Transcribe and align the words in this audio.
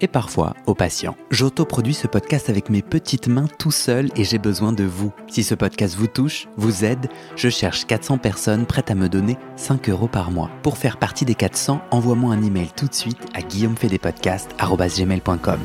et 0.00 0.08
parfois 0.08 0.54
au 0.66 0.74
patient. 0.74 1.16
J'autoproduis 1.30 1.94
ce 1.94 2.06
podcast 2.06 2.50
avec 2.50 2.70
mes 2.70 2.82
petites 2.82 3.28
mains 3.28 3.48
tout 3.58 3.70
seul 3.70 4.10
et 4.16 4.24
j'ai 4.24 4.38
besoin 4.38 4.72
de 4.72 4.84
vous. 4.84 5.12
Si 5.28 5.42
ce 5.42 5.54
podcast 5.54 5.96
vous 5.96 6.06
touche, 6.06 6.48
vous 6.56 6.84
aide, 6.84 7.08
je 7.36 7.48
cherche 7.48 7.86
400 7.86 8.18
personnes 8.18 8.66
prêtes 8.66 8.90
à 8.90 8.94
me 8.94 9.08
donner 9.08 9.38
5 9.56 9.88
euros 9.88 10.08
par 10.08 10.30
mois. 10.30 10.50
Pour 10.62 10.76
faire 10.78 10.98
partie 10.98 11.24
des 11.24 11.34
400, 11.34 11.80
envoie-moi 11.90 12.34
un 12.34 12.42
email 12.42 12.68
tout 12.76 12.86
de 12.86 12.94
suite 12.94 13.18
à 13.34 13.42
guillaumefedepodcast.com. 13.42 15.60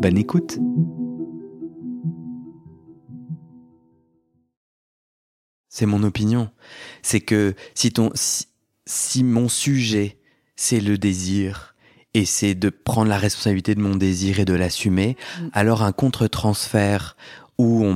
Bonne 0.00 0.16
écoute 0.16 0.58
C'est 5.68 5.86
mon 5.86 6.02
opinion. 6.02 6.50
C'est 7.00 7.20
que 7.20 7.54
si 7.74 7.92
ton 7.92 8.10
si 8.14 9.22
mon 9.22 9.48
sujet, 9.48 10.19
c'est 10.60 10.80
le 10.80 10.98
désir, 10.98 11.74
et 12.12 12.26
c'est 12.26 12.54
de 12.54 12.68
prendre 12.68 13.08
la 13.08 13.16
responsabilité 13.16 13.74
de 13.74 13.80
mon 13.80 13.96
désir 13.96 14.40
et 14.40 14.44
de 14.44 14.52
l'assumer, 14.52 15.16
mm. 15.40 15.48
alors 15.54 15.82
un 15.82 15.92
contre-transfert 15.92 17.16
où 17.56 17.82
on 17.82 17.94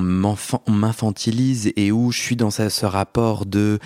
m'infantilise 0.72 1.72
et 1.76 1.92
où 1.92 2.10
je 2.10 2.20
suis 2.20 2.36
dans 2.36 2.50
ce, 2.50 2.86
rapport 2.86 3.44
de 3.44 3.78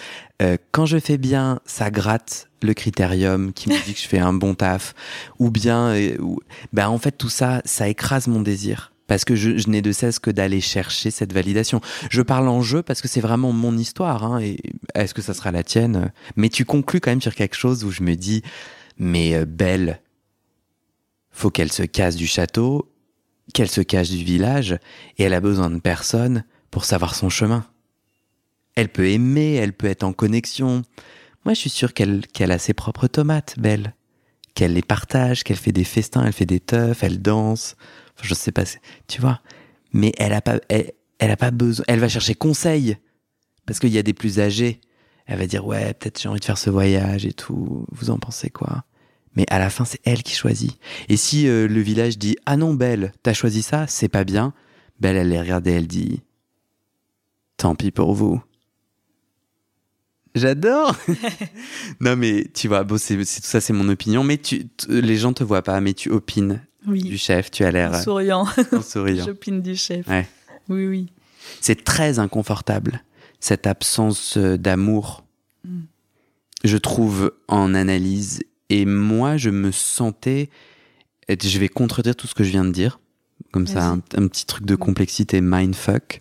euh, 0.43 0.56
quand 0.71 0.87
je 0.87 0.99
fais 0.99 1.19
bien, 1.19 1.61
ça 1.67 1.91
gratte 1.91 2.49
le 2.62 2.73
critérium 2.73 3.53
qui 3.53 3.69
me 3.69 3.84
dit 3.84 3.95
que 3.95 4.01
je 4.01 4.06
fais 4.06 4.19
un 4.19 4.33
bon 4.33 4.55
taf, 4.55 4.95
ou 5.41 5.51
bien, 5.51 5.89
euh, 5.89 6.17
ben 6.73 6.89
en 6.89 6.99
fait 6.99 7.12
tout 7.12 7.29
ça, 7.29 7.62
ça 7.65 7.89
écrase 7.89 8.29
mon 8.29 8.43
désir 8.43 8.93
parce 9.09 9.25
que 9.25 9.34
je, 9.34 9.69
n'ai 9.69 9.83
de 9.83 9.91
cesse 9.91 10.20
que 10.20 10.31
d'aller 10.31 10.61
chercher 10.61 11.11
cette 11.11 11.33
validation. 11.33 11.81
Je 12.11 12.23
parle 12.23 12.47
en 12.47 12.61
jeu 12.61 12.83
parce 12.83 13.01
que 13.01 13.09
c'est 13.09 13.23
vraiment 13.23 13.53
mon 13.53 13.77
histoire, 13.77 14.23
hein, 14.23 14.39
et 14.41 14.59
est-ce 14.95 15.15
que 15.15 15.23
ça 15.23 15.34
sera 15.34 15.50
la 15.50 15.65
tienne? 15.65 16.12
Mais 16.37 16.50
tu 16.50 16.65
conclus 16.65 17.00
quand 17.00 17.11
même 17.11 17.23
sur 17.23 17.34
quelque 17.34 17.56
chose 17.56 17.84
où 17.84 17.91
je 17.91 18.03
me 18.03 18.15
dis, 18.15 18.42
mais 18.98 19.34
euh, 19.34 19.47
Belle, 19.47 20.03
faut 21.31 21.50
qu'elle 21.50 21.73
se 21.73 21.83
casse 21.83 22.17
du 22.17 22.27
château, 22.27 22.92
qu'elle 23.55 23.70
se 23.70 23.81
cache 23.81 24.11
du 24.11 24.23
village, 24.23 24.78
et 25.17 25.25
elle 25.25 25.34
a 25.34 25.41
besoin 25.41 25.70
de 25.70 25.81
personne 25.81 26.45
pour 26.70 26.84
savoir 26.84 27.15
son 27.15 27.31
chemin. 27.31 27.65
Elle 28.75 28.91
peut 28.91 29.09
aimer, 29.09 29.55
elle 29.55 29.72
peut 29.72 29.87
être 29.87 30.05
en 30.05 30.12
connexion. 30.12 30.83
Moi, 31.47 31.55
je 31.55 31.61
suis 31.61 31.70
sûr 31.70 31.95
qu'elle 31.95 32.27
qu'elle 32.27 32.53
a 32.53 32.59
ses 32.59 32.75
propres 32.75 33.06
tomates, 33.06 33.59
Belle. 33.59 33.95
Qu'elle 34.55 34.75
les 34.75 34.83
partage, 34.83 35.45
qu'elle 35.45 35.56
fait 35.56 35.72
des 35.72 35.84
festins, 35.84 36.27
elle 36.27 36.33
fait 36.33 36.45
des 36.45 36.61
teufs, 36.61 37.03
elle 37.03 37.22
danse 37.22 37.75
je 38.23 38.35
sais 38.35 38.53
pas, 38.53 38.65
tu 39.07 39.21
vois. 39.21 39.41
Mais 39.93 40.13
elle 40.19 40.33
a 40.33 40.41
pas, 40.41 40.61
elle, 40.69 41.31
a 41.31 41.37
pas 41.37 41.51
besoin. 41.51 41.85
Elle 41.89 42.01
va 42.01 42.09
chercher 42.09 42.35
conseil 42.35 42.97
parce 43.67 43.79
qu'il 43.79 43.91
y 43.91 43.99
a 43.99 44.03
des 44.03 44.15
plus 44.15 44.41
âgés. 44.41 44.81
Elle 45.27 45.39
va 45.39 45.47
dire 45.47 45.67
ouais, 45.67 45.95
peut-être 45.95 46.21
j'ai 46.21 46.28
envie 46.28 46.41
de 46.41 46.45
faire 46.45 46.59
ce 46.59 46.71
voyage 46.71 47.27
et 47.27 47.33
tout. 47.33 47.87
Vous 47.93 48.11
en 48.11 48.19
pensez 48.19 48.51
quoi? 48.51 48.84
Mais 49.34 49.45
à 49.51 49.59
la 49.59 49.71
fin, 49.71 49.84
c'est 49.84 50.01
elle 50.05 50.23
qui 50.23 50.34
choisit. 50.34 50.78
Et 51.09 51.17
si 51.17 51.47
euh, 51.49 51.69
le 51.69 51.81
village 51.81 52.19
dit 52.19 52.37
ah 52.47 52.57
non 52.57 52.75
Belle, 52.75 53.12
t'as 53.23 53.34
choisi 53.34 53.62
ça, 53.62 53.87
c'est 53.87 54.09
pas 54.09 54.25
bien. 54.25 54.53
Belle, 55.01 55.17
elle 55.17 55.28
les 55.28 55.41
regarde 55.41 55.67
et 55.67 55.73
elle 55.73 55.87
dit 55.87 56.23
tant 57.57 57.75
pis 57.75 57.91
pour 57.91 58.15
vous. 58.15 58.43
J'adore. 60.34 60.95
non 62.01 62.17
mais 62.17 62.47
tu 62.55 62.69
vois, 62.69 62.84
bon, 62.84 62.99
c'est 62.99 63.17
tout 63.17 63.25
ça, 63.25 63.61
c'est 63.61 63.73
mon 63.73 63.89
opinion. 63.89 64.25
Mais 64.25 64.39
tu, 64.39 64.67
les 64.89 65.17
gens 65.17 65.33
te 65.33 65.45
voient 65.45 65.62
pas, 65.62 65.81
mais 65.81 65.95
tu 65.95 66.11
opines 66.11 66.62
du 66.87 67.19
chef. 67.19 67.50
Tu 67.50 67.65
as 67.65 67.71
l'air. 67.71 67.93
En 67.93 68.03
souriant. 68.03 68.47
En 68.72 68.83
souriant. 68.83 69.25
J'opine 69.27 69.62
du 69.62 69.77
chef. 69.77 70.06
Oui, 70.69 70.87
oui. 70.87 71.06
C'est 71.61 71.84
très 71.84 72.19
inconfortable, 72.19 73.03
cette 73.41 73.66
absence 73.66 74.37
euh, 74.37 74.59
d'amour, 74.59 75.25
mm. 75.65 75.81
je 76.65 76.77
trouve, 76.77 77.33
en 77.49 77.75
analyse. 77.75 78.43
Et 78.69 78.84
moi, 78.84 79.37
je 79.37 79.50
me 79.50 79.72
sentais. 79.72 80.50
Je 81.28 81.59
vais 81.59 81.69
contredire 81.69 82.16
tout 82.16 82.27
ce 82.27 82.34
que 82.34 82.44
je 82.44 82.50
viens 82.50 82.65
de 82.65 82.72
dire. 82.72 83.00
Comme 83.53 83.66
ça, 83.66 83.87
un, 83.87 83.99
petit 84.00 84.45
truc 84.45 84.66
de 84.66 84.75
complexité 84.75 85.41
mindfuck. 85.41 86.21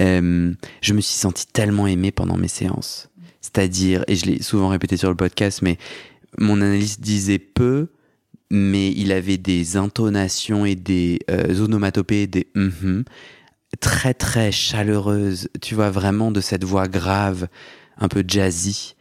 Euh, 0.00 0.52
je 0.80 0.94
me 0.94 1.00
suis 1.00 1.18
senti 1.18 1.46
tellement 1.46 1.86
aimé 1.86 2.10
pendant 2.10 2.36
mes 2.36 2.48
séances. 2.48 3.10
C'est-à-dire, 3.40 4.04
et 4.08 4.16
je 4.16 4.26
l'ai 4.26 4.42
souvent 4.42 4.68
répété 4.68 4.96
sur 4.96 5.10
le 5.10 5.16
podcast, 5.16 5.60
mais 5.60 5.76
mon 6.38 6.60
analyse 6.62 7.00
disait 7.00 7.38
peu, 7.38 7.88
mais 8.54 8.92
il 8.92 9.10
avait 9.10 9.36
des 9.36 9.76
intonations 9.76 10.64
et 10.64 10.76
des 10.76 11.18
euh, 11.28 11.60
onomatopées, 11.60 12.28
des 12.28 12.46
mm 12.54 13.02
très 13.80 14.14
très 14.14 14.52
chaleureuses, 14.52 15.48
tu 15.60 15.74
vois, 15.74 15.90
vraiment 15.90 16.30
de 16.30 16.40
cette 16.40 16.62
voix 16.62 16.86
grave, 16.86 17.48
un 17.98 18.06
peu 18.06 18.24
jazzy. 18.26 18.94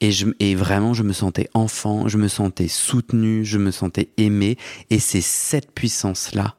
Et, 0.00 0.12
je, 0.12 0.28
et 0.38 0.54
vraiment, 0.54 0.94
je 0.94 1.02
me 1.02 1.12
sentais 1.12 1.48
enfant, 1.54 2.06
je 2.06 2.18
me 2.18 2.28
sentais 2.28 2.68
soutenu, 2.68 3.44
je 3.44 3.58
me 3.58 3.72
sentais 3.72 4.10
aimé. 4.16 4.58
Et 4.90 5.00
c'est 5.00 5.20
cette 5.20 5.72
puissance-là 5.72 6.56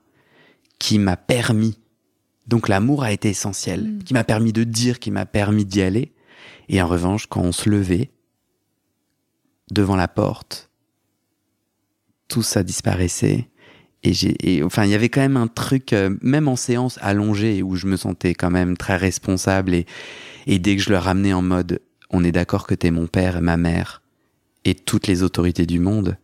qui 0.78 1.00
m'a 1.00 1.16
permis, 1.16 1.80
donc 2.48 2.68
l'amour 2.68 3.04
a 3.04 3.14
été 3.14 3.30
essentiel, 3.30 3.84
mm. 3.84 4.04
qui 4.04 4.14
m'a 4.14 4.26
permis 4.26 4.52
de 4.52 4.66
dire, 4.66 5.00
qui 5.00 5.12
m'a 5.12 5.26
permis 5.26 5.64
d'y 5.66 5.82
aller. 5.82 6.12
Et 6.68 6.82
en 6.82 6.88
revanche, 6.88 7.28
quand 7.28 7.42
on 7.42 7.52
se 7.52 7.70
levait 7.70 8.12
devant 9.72 9.96
la 9.96 10.08
porte, 10.08 10.70
tout 12.28 12.44
ça 12.44 12.64
disparaissait. 12.64 13.50
Et 14.04 14.14
j'ai, 14.14 14.64
enfin, 14.64 14.84
il 14.84 14.92
y 14.92 14.96
avait 14.96 15.10
quand 15.10 15.22
même 15.22 15.38
un 15.38 15.48
truc, 15.48 15.94
euh, 15.94 16.16
même 16.22 16.48
en 16.48 16.58
séance 16.58 17.00
allongée, 17.02 17.64
où 17.64 17.76
je 17.76 17.88
me 17.88 17.96
sentais 17.96 18.34
quand 18.34 18.52
même 18.52 18.76
très 18.76 18.98
responsable. 18.98 19.74
Et, 19.74 19.86
et 20.46 20.60
dès 20.60 20.76
que 20.76 20.82
je 20.82 20.90
le 20.90 20.98
ramenais 20.98 21.34
en 21.34 21.42
mode, 21.42 21.80
on 22.10 22.24
est 22.24 22.34
d'accord 22.34 22.68
que 22.68 22.76
t'es 22.76 22.92
mon 22.92 23.08
père 23.08 23.38
et 23.38 23.42
ma 23.42 23.58
mère 23.58 24.04
et 24.66 24.76
toutes 24.76 25.08
les 25.08 25.24
autorités 25.24 25.66
du 25.66 25.80
monde, 25.80 26.18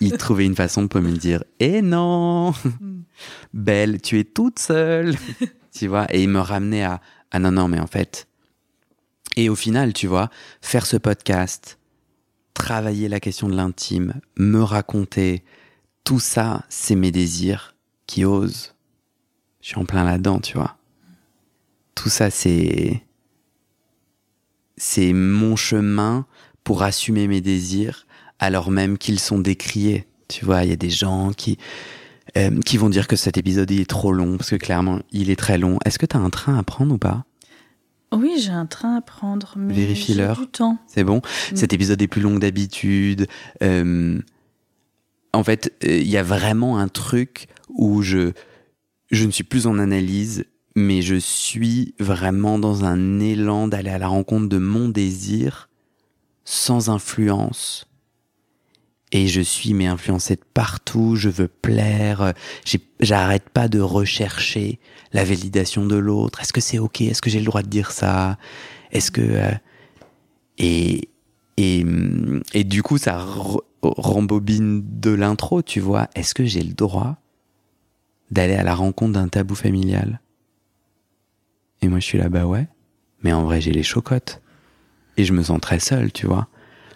il 0.00 0.12
trouvait 0.18 0.44
une 0.44 0.56
façon 0.56 0.88
pour 0.88 1.00
me 1.00 1.12
dire, 1.12 1.44
eh 1.60 1.82
non, 1.82 2.52
hmm. 2.52 3.02
Belle, 3.54 4.00
tu 4.00 4.18
es 4.18 4.24
toute 4.24 4.58
seule, 4.58 5.16
tu 5.72 5.86
vois. 5.86 6.06
Et 6.14 6.22
il 6.22 6.28
me 6.28 6.40
ramenait 6.40 6.84
à, 6.84 7.00
ah 7.30 7.38
non, 7.38 7.52
non, 7.52 7.68
mais 7.68 7.80
en 7.80 7.86
fait. 7.86 8.26
Et 9.36 9.48
au 9.48 9.56
final, 9.56 9.92
tu 9.92 10.06
vois, 10.06 10.30
faire 10.60 10.86
ce 10.86 10.96
podcast, 10.96 11.78
travailler 12.54 13.08
la 13.08 13.20
question 13.20 13.48
de 13.48 13.54
l'intime, 13.54 14.14
me 14.36 14.62
raconter, 14.62 15.44
tout 16.04 16.20
ça, 16.20 16.64
c'est 16.68 16.94
mes 16.94 17.10
désirs 17.10 17.74
qui 18.06 18.24
osent. 18.24 18.74
Je 19.60 19.68
suis 19.68 19.78
en 19.78 19.84
plein 19.84 20.04
là-dedans, 20.04 20.38
tu 20.40 20.56
vois. 20.56 20.76
Tout 21.94 22.08
ça, 22.08 22.30
c'est. 22.30 23.02
C'est 24.76 25.12
mon 25.12 25.54
chemin 25.54 26.26
pour 26.64 26.82
assumer 26.82 27.28
mes 27.28 27.40
désirs, 27.40 28.06
alors 28.38 28.70
même 28.70 28.98
qu'ils 28.98 29.20
sont 29.20 29.38
décriés. 29.38 30.06
Tu 30.28 30.44
vois, 30.44 30.64
il 30.64 30.70
y 30.70 30.72
a 30.72 30.76
des 30.76 30.90
gens 30.90 31.32
qui. 31.32 31.58
Euh, 32.36 32.60
qui 32.62 32.78
vont 32.78 32.88
dire 32.88 33.06
que 33.06 33.16
cet 33.16 33.36
épisode 33.36 33.70
est 33.70 33.88
trop 33.88 34.12
long, 34.12 34.36
parce 34.36 34.50
que 34.50 34.56
clairement, 34.56 35.00
il 35.12 35.30
est 35.30 35.36
très 35.36 35.56
long. 35.56 35.78
Est-ce 35.84 35.98
que 35.98 36.06
tu 36.06 36.16
as 36.16 36.20
un 36.20 36.30
train 36.30 36.58
à 36.58 36.62
prendre 36.62 36.94
ou 36.94 36.98
pas? 36.98 37.24
Oui, 38.16 38.34
j'ai 38.38 38.50
un 38.50 38.66
train 38.66 38.96
à 38.96 39.00
prendre. 39.00 39.54
Mais 39.56 39.74
Vérifie 39.74 40.14
l'heure. 40.14 40.40
C'est 40.86 41.04
bon. 41.04 41.18
Mm. 41.18 41.56
Cet 41.56 41.72
épisode 41.72 42.00
est 42.02 42.08
plus 42.08 42.20
long 42.20 42.34
que 42.34 42.40
d'habitude. 42.40 43.26
Euh, 43.62 44.20
en 45.32 45.44
fait, 45.44 45.72
euh, 45.84 45.98
il 45.98 46.08
y 46.08 46.16
a 46.16 46.22
vraiment 46.22 46.78
un 46.78 46.88
truc 46.88 47.48
où 47.68 48.02
je, 48.02 48.32
je 49.10 49.24
ne 49.26 49.30
suis 49.30 49.44
plus 49.44 49.66
en 49.66 49.78
analyse, 49.78 50.44
mais 50.76 51.02
je 51.02 51.16
suis 51.16 51.94
vraiment 51.98 52.58
dans 52.58 52.84
un 52.84 53.20
élan 53.20 53.68
d'aller 53.68 53.90
à 53.90 53.98
la 53.98 54.08
rencontre 54.08 54.48
de 54.48 54.58
mon 54.58 54.88
désir 54.88 55.68
sans 56.44 56.90
influence 56.90 57.86
et 59.12 59.28
je 59.28 59.40
suis 59.40 59.74
mais 59.74 59.86
influencé 59.86 60.36
de 60.36 60.42
partout, 60.54 61.14
je 61.16 61.28
veux 61.28 61.48
plaire, 61.48 62.32
j'arrête 63.00 63.48
pas 63.48 63.68
de 63.68 63.80
rechercher 63.80 64.80
la 65.12 65.24
validation 65.24 65.86
de 65.86 65.96
l'autre. 65.96 66.40
Est-ce 66.40 66.52
que 66.52 66.60
c'est 66.60 66.78
ok? 66.78 67.02
Est-ce 67.02 67.22
que 67.22 67.30
j'ai 67.30 67.38
le 67.38 67.44
droit 67.44 67.62
de 67.62 67.68
dire 67.68 67.90
ça? 67.90 68.38
Est-ce 68.90 69.10
que 69.10 69.20
euh, 69.20 69.52
et, 70.58 71.08
et 71.56 71.84
et 72.52 72.64
du 72.64 72.82
coup 72.82 72.98
ça 72.98 73.24
rembobine 73.82 74.82
de 75.00 75.10
l'intro, 75.10 75.62
tu 75.62 75.80
vois. 75.80 76.08
Est-ce 76.14 76.34
que 76.34 76.44
j'ai 76.44 76.62
le 76.62 76.74
droit 76.74 77.16
d'aller 78.30 78.54
à 78.54 78.62
la 78.62 78.74
rencontre 78.74 79.12
d'un 79.12 79.28
tabou 79.28 79.54
familial? 79.54 80.20
Et 81.82 81.88
moi, 81.88 82.00
je 82.00 82.04
suis 82.04 82.18
là, 82.18 82.28
bah 82.28 82.46
ouais. 82.46 82.66
Mais 83.22 83.32
en 83.32 83.44
vrai, 83.44 83.60
j'ai 83.60 83.72
les 83.72 83.82
chocottes. 83.82 84.40
Et 85.16 85.24
je 85.24 85.32
me 85.32 85.42
sens 85.42 85.60
très 85.60 85.78
seul, 85.78 86.12
tu 86.12 86.26
vois. 86.26 86.48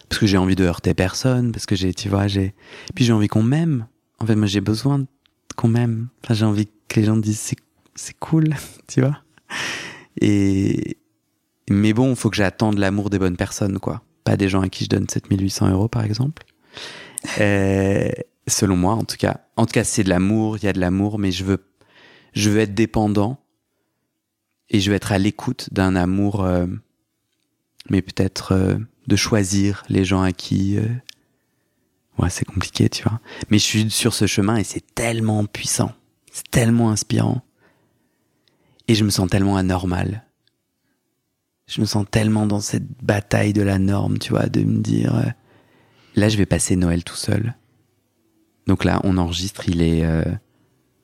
Parce 0.09 0.21
que 0.21 0.27
j'ai 0.27 0.39
envie 0.39 0.57
de 0.57 0.65
heurter 0.65 0.95
personne, 0.95 1.53
parce 1.53 1.67
que 1.67 1.77
j'ai, 1.77 1.93
tu 1.93 2.09
vois, 2.09 2.27
j'ai. 2.29 2.55
Puis 2.95 3.05
j'ai 3.05 3.13
envie 3.13 3.29
qu'on 3.29 3.43
m'aime. 3.43 3.87
En 4.19 4.27
fait, 4.27 4.37
moi, 4.37 4.47
j'ai 4.47 4.61
besoin 4.61 5.05
qu'on 5.57 5.69
m'aime. 5.69 6.09
Enfin, 6.25 6.35
j'ai 6.35 6.45
envie 6.45 6.67
que 6.89 7.01
les 7.01 7.07
gens 7.07 7.17
disent 7.17 7.55
c'est, 7.95 8.19
cool, 8.19 8.55
tu 8.89 9.01
vois. 9.01 9.19
Et. 10.21 10.97
Mais 11.71 11.93
bon, 11.93 12.15
faut 12.15 12.31
que 12.31 12.37
j'attende 12.37 12.79
l'amour 12.79 13.11
des 13.11 13.19
bonnes 13.19 13.37
personnes, 13.37 13.79
quoi. 13.79 14.03
Pas 14.25 14.37
des 14.37 14.49
gens 14.49 14.63
à 14.63 14.69
qui 14.69 14.85
je 14.85 14.89
donne 14.89 15.07
7800 15.09 15.71
euros, 15.71 15.89
par 15.89 16.03
exemple. 16.05 16.45
Euh, 17.41 18.11
selon 18.47 18.77
moi, 18.77 18.95
en 18.95 19.05
tout 19.05 19.17
cas. 19.17 19.41
En 19.57 19.67
tout 19.67 19.73
cas, 19.73 19.85
c'est 19.85 20.05
de 20.05 20.09
l'amour, 20.09 20.57
il 20.57 20.65
y 20.65 20.69
a 20.69 20.73
de 20.73 20.81
l'amour, 20.81 21.19
mais 21.19 21.31
je 21.31 21.45
veux, 21.45 21.65
je 22.33 22.51
veux 22.51 22.61
être 22.61 22.75
dépendant 22.75 23.39
et 24.71 24.81
je 24.81 24.91
veux 24.91 24.97
être 24.97 25.13
à 25.13 25.19
l'écoute 25.19 25.69
d'un 25.73 25.97
amour, 25.97 26.45
euh, 26.45 26.67
mais 27.91 28.03
peut-être 28.03 28.53
euh, 28.53 28.79
de 29.09 29.17
choisir 29.17 29.83
les 29.89 30.05
gens 30.05 30.23
à 30.23 30.33
qui. 30.33 30.79
ouais, 32.19 32.31
c'est 32.31 32.45
compliqué, 32.45 32.89
tu 32.89 33.03
vois. 33.03 33.21
Mais 33.51 33.59
je 33.59 33.65
suis 33.65 33.91
sur 33.91 34.15
ce 34.15 34.27
chemin 34.27 34.57
et 34.57 34.65
c'est 34.65 34.95
tellement 34.95 35.45
puissant, 35.47 35.93
c'est 36.31 36.49
tellement 36.51 36.91
inspirant. 36.91 37.43
Et 38.87 38.95
je 38.95 39.05
me 39.05 39.11
sens 39.11 39.29
tellement 39.29 39.57
anormal. 39.57 40.25
Je 41.67 41.81
me 41.81 41.87
sens 41.87 42.07
tellement 42.11 42.47
dans 42.47 42.61
cette 42.61 42.87
bataille 43.03 43.53
de 43.53 43.63
la 43.63 43.79
norme, 43.79 44.19
tu 44.19 44.31
vois, 44.31 44.47
de 44.47 44.63
me 44.63 44.79
dire 44.79 45.35
Là, 46.19 46.29
je 46.29 46.37
vais 46.37 46.47
passer 46.47 46.75
Noël 46.75 47.05
tout 47.05 47.17
seul. 47.17 47.55
Donc 48.67 48.85
là, 48.85 49.01
on 49.05 49.19
enregistre, 49.19 49.69
il 49.69 49.81
est, 49.83 50.05
euh, 50.05 50.25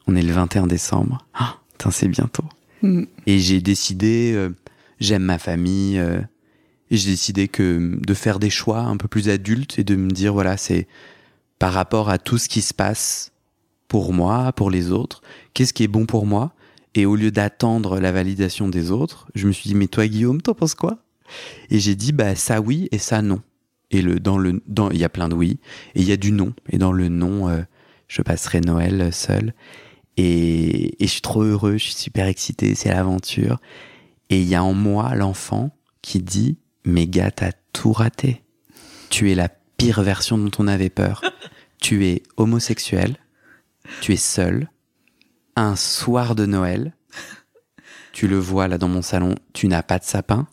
on 0.06 0.16
est 0.16 0.22
le 0.22 0.32
21 0.32 0.66
décembre. 0.66 1.26
Ah, 1.34 1.58
c'est 1.90 2.08
bientôt. 2.08 2.44
Mm. 2.82 3.04
Et 3.26 3.38
j'ai 3.38 3.60
décidé, 3.60 4.32
euh, 4.34 4.50
j'aime 5.00 5.22
ma 5.22 5.38
famille, 5.38 5.98
euh, 5.98 6.20
et 6.90 6.96
j'ai 6.96 7.10
décidé 7.10 7.48
que 7.48 7.98
de 8.00 8.14
faire 8.14 8.38
des 8.38 8.50
choix 8.50 8.80
un 8.80 8.96
peu 8.96 9.08
plus 9.08 9.28
adultes 9.28 9.78
et 9.78 9.84
de 9.84 9.96
me 9.96 10.10
dire 10.10 10.32
voilà, 10.32 10.56
c'est 10.56 10.86
par 11.58 11.72
rapport 11.72 12.10
à 12.10 12.18
tout 12.18 12.38
ce 12.38 12.48
qui 12.48 12.62
se 12.62 12.74
passe 12.74 13.32
pour 13.88 14.12
moi, 14.12 14.52
pour 14.52 14.70
les 14.70 14.90
autres, 14.90 15.22
qu'est-ce 15.54 15.72
qui 15.72 15.84
est 15.84 15.88
bon 15.88 16.06
pour 16.06 16.26
moi? 16.26 16.54
Et 16.94 17.06
au 17.06 17.16
lieu 17.16 17.30
d'attendre 17.30 17.98
la 17.98 18.12
validation 18.12 18.68
des 18.68 18.90
autres, 18.90 19.26
je 19.34 19.46
me 19.46 19.52
suis 19.52 19.68
dit 19.68 19.74
mais 19.74 19.88
toi 19.88 20.06
Guillaume, 20.06 20.42
t'en 20.42 20.54
penses 20.54 20.74
quoi? 20.74 20.98
Et 21.70 21.78
j'ai 21.78 21.94
dit 21.94 22.12
bah 22.12 22.34
ça 22.34 22.60
oui 22.60 22.88
et 22.92 22.98
ça 22.98 23.22
non. 23.22 23.40
Et 23.90 24.02
le, 24.02 24.18
dans 24.18 24.38
le, 24.38 24.62
dans, 24.66 24.90
il 24.90 24.98
y 24.98 25.04
a 25.04 25.08
plein 25.08 25.28
de 25.28 25.34
oui, 25.34 25.60
et 25.94 26.00
il 26.00 26.08
y 26.08 26.12
a 26.12 26.16
du 26.16 26.32
non. 26.32 26.52
Et 26.70 26.78
dans 26.78 26.90
le 26.90 27.08
non, 27.08 27.48
euh, 27.48 27.62
je 28.08 28.22
passerai 28.22 28.60
Noël 28.60 29.12
seul. 29.12 29.54
Et, 30.16 31.02
et 31.02 31.06
je 31.06 31.12
suis 31.12 31.20
trop 31.20 31.42
heureux, 31.42 31.74
je 31.74 31.84
suis 31.84 31.94
super 31.94 32.26
excité, 32.26 32.74
c'est 32.74 32.88
l'aventure. 32.88 33.60
Et 34.30 34.40
il 34.40 34.48
y 34.48 34.54
a 34.54 34.64
en 34.64 34.74
moi 34.74 35.14
l'enfant 35.14 35.70
qui 36.02 36.20
dit, 36.20 36.58
mais 36.84 37.06
gars, 37.06 37.30
t'as 37.30 37.52
tout 37.72 37.92
raté. 37.92 38.42
Tu 39.10 39.30
es 39.30 39.34
la 39.34 39.48
pire 39.48 40.02
version 40.02 40.38
dont 40.38 40.50
on 40.58 40.68
avait 40.68 40.90
peur. 40.90 41.22
tu 41.80 42.06
es 42.06 42.22
homosexuel, 42.36 43.16
tu 44.00 44.12
es 44.12 44.16
seul, 44.16 44.70
un 45.56 45.76
soir 45.76 46.34
de 46.34 46.46
Noël, 46.46 46.92
tu 48.12 48.28
le 48.28 48.38
vois 48.38 48.68
là 48.68 48.78
dans 48.78 48.88
mon 48.88 49.02
salon, 49.02 49.34
tu 49.52 49.68
n'as 49.68 49.82
pas 49.82 49.98
de 49.98 50.04
sapin, 50.04 50.48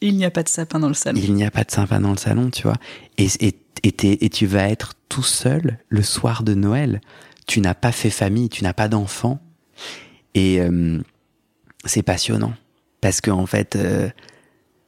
il 0.00 0.16
n'y 0.16 0.24
a 0.24 0.30
pas 0.30 0.42
de 0.42 0.48
sapin 0.48 0.78
dans 0.78 0.88
le 0.88 0.94
salon. 0.94 1.20
Il 1.22 1.34
n'y 1.34 1.44
a 1.44 1.50
pas 1.50 1.64
de 1.64 1.70
sapin 1.70 2.00
dans 2.00 2.10
le 2.10 2.18
salon, 2.18 2.50
tu 2.50 2.62
vois. 2.62 2.76
Et, 3.16 3.28
et, 3.40 3.56
et, 3.82 4.28
tu 4.28 4.46
vas 4.46 4.68
être 4.68 4.94
tout 5.08 5.22
seul 5.22 5.78
le 5.88 6.02
soir 6.02 6.42
de 6.42 6.54
Noël. 6.54 7.00
Tu 7.46 7.60
n'as 7.60 7.74
pas 7.74 7.92
fait 7.92 8.10
famille, 8.10 8.48
tu 8.48 8.62
n'as 8.62 8.74
pas 8.74 8.88
d'enfant. 8.88 9.40
Et 10.34 10.60
euh, 10.60 11.00
c'est 11.84 12.02
passionnant. 12.02 12.54
Parce 13.00 13.20
que, 13.20 13.30
en 13.30 13.46
fait, 13.46 13.76
euh, 13.76 14.10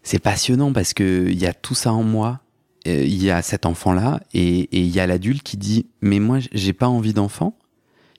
c'est 0.09 0.19
passionnant 0.19 0.73
parce 0.73 0.95
que 0.95 1.27
il 1.29 1.39
y 1.39 1.45
a 1.45 1.53
tout 1.53 1.75
ça 1.75 1.93
en 1.93 2.03
moi. 2.03 2.41
Euh, 2.87 3.05
il 3.05 3.23
y 3.23 3.31
a 3.31 3.43
cet 3.43 3.67
enfant-là 3.67 4.21
et 4.33 4.67
il 4.73 4.89
y 4.89 5.01
a 5.01 5.07
l'adulte 5.07 5.43
qui 5.43 5.59
dit 5.59 5.85
Mais 6.01 6.19
moi, 6.19 6.39
j'ai 6.53 6.73
pas 6.73 6.89
envie 6.89 7.13
d'enfant. 7.13 7.59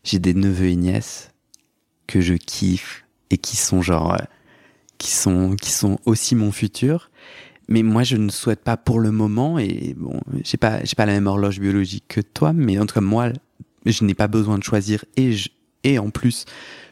J'ai 0.04 0.20
des 0.20 0.36
neveux 0.36 0.68
et 0.68 0.76
nièces 0.76 1.32
que 2.06 2.22
je 2.22 2.36
kiffe 2.36 3.06
et 3.32 3.40
qui 3.40 3.58
sont 3.58 3.82
genre 3.82 4.16
qui 5.00 5.10
sont, 5.10 5.56
qui 5.56 5.72
sont 5.72 5.98
aussi 6.06 6.36
mon 6.36 6.52
futur. 6.52 7.10
Mais 7.68 7.82
moi, 7.82 8.04
je 8.04 8.18
ne 8.18 8.30
souhaite 8.30 8.64
pas 8.64 8.78
pour 8.78 9.00
le 9.00 9.12
moment, 9.12 9.60
et 9.60 9.96
bon, 9.96 10.20
j'ai 10.44 10.58
pas, 10.58 10.84
j'ai 10.84 10.96
pas 10.96 11.06
la 11.06 11.14
même 11.14 11.28
horloge 11.28 11.60
biologique 11.60 12.06
que 12.08 12.22
toi, 12.22 12.52
mais 12.52 12.80
en 12.80 12.86
tout 12.86 12.96
cas, 12.96 13.02
moi, 13.02 13.30
je 13.86 14.04
n'ai 14.04 14.16
pas 14.16 14.28
besoin 14.28 14.58
de 14.58 14.64
choisir 14.64 15.06
et 15.18 15.34
je, 15.34 15.50
et 15.84 16.00
en 16.00 16.10
plus, 16.10 16.46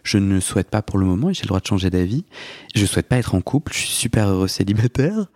je 0.04 0.18
ne 0.18 0.39
souhaite 0.39 0.69
pas 0.69 0.81
pour 0.81 0.98
le 0.98 1.06
moment, 1.06 1.30
et 1.30 1.34
j'ai 1.34 1.44
le 1.44 1.48
droit 1.48 1.60
de 1.60 1.68
changer 1.68 1.89
d'avis. 1.89 2.25
Je 2.75 2.86
souhaite 2.86 3.07
pas 3.07 3.18
être 3.18 3.36
en 3.36 3.42
couple, 3.42 3.74
je 3.74 3.80
suis 3.80 3.89
super 3.89 4.28
heureux 4.30 4.48
célibataire. 4.48 5.28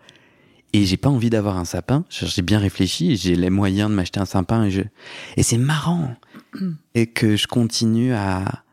Et 0.74 0.86
j'ai 0.86 0.96
pas 0.96 1.10
envie 1.10 1.30
d'avoir 1.30 1.58
un 1.58 1.66
sapin. 1.66 2.06
J'ai 2.10 2.42
bien 2.42 2.58
réfléchi 2.58 3.18
j'ai 3.18 3.36
les 3.36 3.50
moyens 3.50 3.90
de 3.90 3.96
m'acheter 3.96 4.22
un 4.22 4.26
sapin 4.26 4.64
et 4.64 4.72
je, 4.72 4.82
et 5.36 5.44
c'est 5.44 5.58
marrant. 5.58 6.16
et 6.96 7.08
que 7.08 7.36
je 7.36 7.48
continue 7.48 8.14
à, 8.14 8.64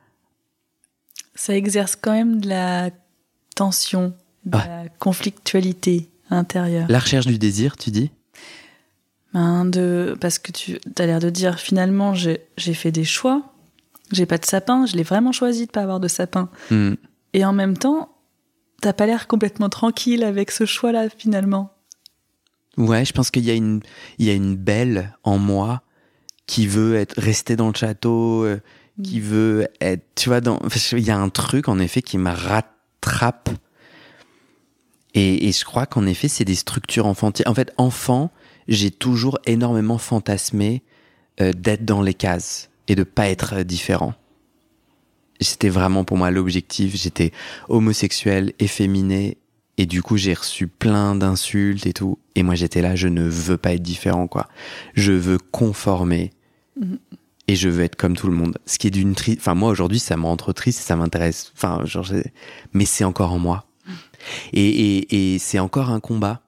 ça 1.39 1.57
exerce 1.57 1.95
quand 1.95 2.13
même 2.13 2.41
de 2.41 2.49
la 2.49 2.91
tension, 3.55 4.13
de 4.45 4.59
la 4.59 4.89
conflictualité 4.99 6.11
intérieure. 6.31 6.87
La 6.89 6.99
recherche 6.99 7.27
du 7.27 7.39
désir, 7.39 7.77
tu 7.77 7.91
dis? 7.91 8.11
Ben 9.33 9.65
de, 9.65 10.17
Parce 10.21 10.41
que 10.41 10.51
tu 10.51 10.79
as 10.99 11.07
l'air 11.07 11.21
de 11.21 11.31
dire 11.31 11.61
finalement 11.61 12.13
j'ai 12.15 12.75
fait 12.75 12.91
des 12.91 13.05
choix, 13.05 13.55
j'ai 14.13 14.27
pas 14.27 14.39
de 14.39 14.45
sapin, 14.45 14.87
je 14.87 14.97
l'ai 14.97 15.03
vraiment 15.03 15.33
choisi 15.33 15.67
de 15.67 15.71
pas 15.71 15.83
avoir 15.83 16.01
de 16.01 16.09
sapin. 16.09 16.49
Hmm. 16.71 16.95
Et 17.33 17.45
en 17.45 17.53
même 17.53 17.77
temps, 17.77 18.15
t'as 18.81 18.93
pas 18.93 19.07
l'air 19.07 19.27
complètement 19.27 19.69
tranquille 19.69 20.25
avec 20.25 20.51
ce 20.51 20.65
choix-là 20.65 21.09
finalement. 21.17 21.73
Ouais, 22.77 23.05
je 23.05 23.13
pense 23.13 23.31
qu'il 23.31 23.45
y 23.45 23.51
a 23.51 23.55
une, 23.55 23.81
il 24.19 24.27
y 24.27 24.31
a 24.31 24.35
une 24.35 24.57
belle 24.57 25.17
en 25.25 25.39
moi 25.39 25.83
qui 26.47 26.67
veut 26.67 26.97
être 26.97 27.21
rester 27.21 27.57
dans 27.57 27.69
le 27.69 27.75
château, 27.75 28.45
euh, 28.45 28.61
qui 29.03 29.21
hmm. 29.21 29.25
veut 29.25 29.69
être, 29.81 30.05
tu 30.15 30.29
vois, 30.29 30.41
dans, 30.41 30.59
il 30.93 31.01
y 31.01 31.11
a 31.11 31.19
un 31.19 31.29
truc 31.29 31.69
en 31.69 31.79
effet 31.79 32.03
qui 32.03 32.19
m'a 32.19 32.35
raté 32.35 32.69
trappe. 33.01 33.51
Et, 35.15 35.51
je 35.51 35.65
crois 35.65 35.87
qu'en 35.87 36.07
effet, 36.07 36.29
c'est 36.29 36.45
des 36.45 36.55
structures 36.55 37.07
enfantines. 37.07 37.49
En 37.49 37.55
fait, 37.55 37.73
enfant, 37.77 38.31
j'ai 38.69 38.91
toujours 38.91 39.39
énormément 39.47 39.99
fantasmé 39.99 40.83
euh, 41.41 41.53
d'être 41.53 41.85
dans 41.85 42.03
les 42.03 42.15
cases 42.15 42.71
et 42.89 42.95
de 42.95 43.05
pas 43.05 43.29
être 43.29 43.63
différent. 43.63 44.15
C'était 45.41 45.69
vraiment 45.69 46.03
pour 46.05 46.17
moi 46.17 46.31
l'objectif. 46.33 46.97
J'étais 46.97 47.31
homosexuel, 47.69 48.53
efféminé, 48.59 49.39
et 49.77 49.87
du 49.87 50.03
coup, 50.03 50.17
j'ai 50.17 50.35
reçu 50.35 50.67
plein 50.67 51.15
d'insultes 51.15 51.87
et 51.87 51.93
tout. 51.93 52.19
Et 52.35 52.43
moi, 52.43 52.57
j'étais 52.57 52.83
là, 52.83 52.97
je 52.97 53.07
ne 53.07 53.23
veux 53.23 53.57
pas 53.57 53.75
être 53.75 53.83
différent, 53.83 54.27
quoi. 54.27 54.49
Je 54.95 55.13
veux 55.13 55.39
conformer. 55.39 56.33
Mm-hmm 56.81 56.99
et 57.49 57.57
je 57.57 57.69
veux 57.69 57.83
être 57.83 57.97
comme 57.97 58.15
tout 58.15 58.29
le 58.29 58.37
monde. 58.37 58.59
Ce 58.67 58.79
qui 58.79 58.87
est 58.87 58.91
d'une 58.91 59.15
triste. 59.15 59.39
Enfin, 59.41 59.55
moi 59.55 59.71
aujourd'hui, 59.71 59.99
ça 59.99 60.17
me 60.17 60.25
rend 60.25 60.37
trop 60.37 60.53
triste 60.53 60.81
ça 60.81 60.95
m'intéresse. 60.95 61.51
Enfin, 61.57 61.85
genre, 61.87 62.07
mais 62.75 62.85
c'est 62.85 63.05
encore 63.05 63.33
en 63.33 63.39
moi. 63.39 63.65
Et, 64.53 64.69
et, 64.69 65.35
et 65.35 65.39
c'est 65.39 65.59
encore 65.59 65.91
un 65.91 66.01
combat. 66.01 66.43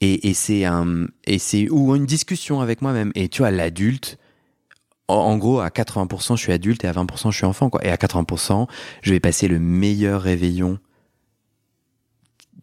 Et, 0.00 0.28
et 0.28 0.34
c'est 0.34 0.64
un. 0.64 1.06
Et 1.24 1.38
c'est. 1.38 1.70
Ou 1.70 1.94
une 1.94 2.04
discussion 2.04 2.60
avec 2.60 2.82
moi-même. 2.82 3.12
Et 3.14 3.28
tu 3.28 3.42
vois, 3.42 3.52
l'adulte. 3.52 4.18
En, 5.08 5.36
gros, 5.36 5.60
à 5.60 5.68
80%, 5.68 6.36
je 6.36 6.42
suis 6.42 6.52
adulte 6.52 6.84
et 6.84 6.88
à 6.88 6.92
20%, 6.92 7.30
je 7.30 7.36
suis 7.36 7.44
enfant, 7.44 7.68
quoi. 7.68 7.84
Et 7.84 7.90
à 7.90 7.96
80%, 7.96 8.66
je 9.02 9.10
vais 9.10 9.20
passer 9.20 9.48
le 9.48 9.58
meilleur 9.58 10.22
réveillon 10.22 10.78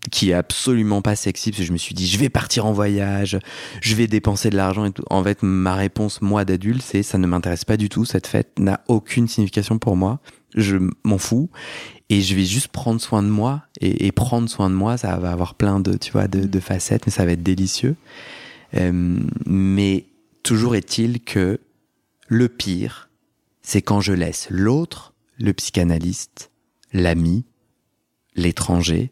qui 0.10 0.32
est 0.32 0.34
absolument 0.34 1.02
pas 1.02 1.16
sexy 1.16 1.52
parce 1.52 1.60
que 1.60 1.68
je 1.68 1.72
me 1.72 1.78
suis 1.78 1.94
dit 1.94 2.08
je 2.08 2.18
vais 2.18 2.30
partir 2.30 2.66
en 2.66 2.74
voyage, 2.74 3.38
je 3.82 3.96
vais 3.96 4.08
dépenser 4.08 4.50
de 4.50 4.56
l'argent 4.56 4.86
et 4.86 4.92
tout. 4.92 5.04
En 5.12 5.24
fait, 5.24 5.44
ma 5.44 5.76
réponse 5.76 6.22
moi 6.22 6.44
d'adulte 6.44 6.82
c'est 6.82 7.04
ça 7.04 7.20
ne 7.20 7.28
m'intéresse 7.28 7.66
pas 7.66 7.78
du 7.78 7.88
tout 7.88 8.04
cette 8.04 8.26
fête 8.26 8.58
n'a 8.58 8.82
aucune 8.88 9.28
signification 9.28 9.78
pour 9.78 9.96
moi. 9.96 10.20
Je 10.56 10.78
m'en 11.04 11.20
fous 11.20 11.50
et 12.10 12.22
je 12.22 12.36
vais 12.36 12.46
juste 12.46 12.70
prendre 12.70 13.00
soin 13.00 13.22
de 13.22 13.30
moi 13.30 13.64
et, 13.80 14.12
prendre 14.12 14.50
soin 14.50 14.70
de 14.70 14.76
moi 14.76 14.98
ça 14.98 15.16
va 15.18 15.32
avoir 15.32 15.54
plein 15.54 15.80
de 15.80 15.96
tu 15.96 16.12
vois 16.12 16.28
de, 16.28 16.60
facettes 16.60 17.06
mais 17.06 17.12
ça 17.12 17.26
va 17.26 17.34
être 17.34 17.44
délicieux. 17.44 17.96
Euh, 18.78 19.20
mais 19.46 20.06
toujours 20.44 20.76
est-il 20.76 21.22
que 21.22 21.60
le 22.32 22.48
pire 22.48 23.10
c'est 23.62 23.82
quand 23.82 24.00
je 24.00 24.14
laisse 24.14 24.50
l'autre, 24.50 25.14
le 25.38 25.52
psychanalyste, 25.52 26.50
l'ami, 26.94 27.44
l'étranger 28.36 29.12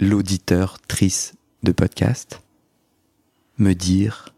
l'auditeur 0.00 0.80
triste 0.80 1.34
de 1.62 1.72
podcast 1.72 2.42
me 3.58 3.74
dire 3.74 4.34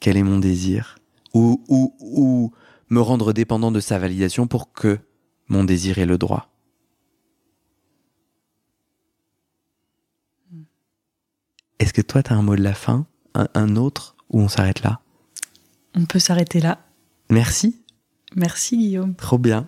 quel 0.00 0.16
est 0.16 0.24
mon 0.24 0.40
désir 0.40 0.98
ou, 1.32 1.64
ou, 1.68 1.94
ou 2.00 2.52
me 2.90 3.00
rendre 3.00 3.32
dépendant 3.32 3.70
de 3.70 3.78
sa 3.78 4.00
validation 4.00 4.48
pour 4.48 4.72
que 4.72 4.98
mon 5.46 5.62
désir 5.62 5.98
ait 5.98 6.06
le 6.06 6.18
droit. 6.18 6.50
Est-ce 11.78 11.92
que 11.92 12.02
toi, 12.02 12.24
tu 12.24 12.32
as 12.32 12.36
un 12.36 12.42
mot 12.42 12.56
de 12.56 12.62
la 12.62 12.74
fin 12.74 13.06
un 13.34 13.76
autre 13.76 14.16
ou 14.30 14.40
on 14.40 14.48
s'arrête 14.48 14.82
là? 14.82 15.00
On 15.98 16.04
peut 16.04 16.20
s'arrêter 16.20 16.60
là. 16.60 16.78
Merci. 17.28 17.82
Merci 18.36 18.76
Guillaume. 18.78 19.16
Trop 19.16 19.36
bien. 19.36 19.66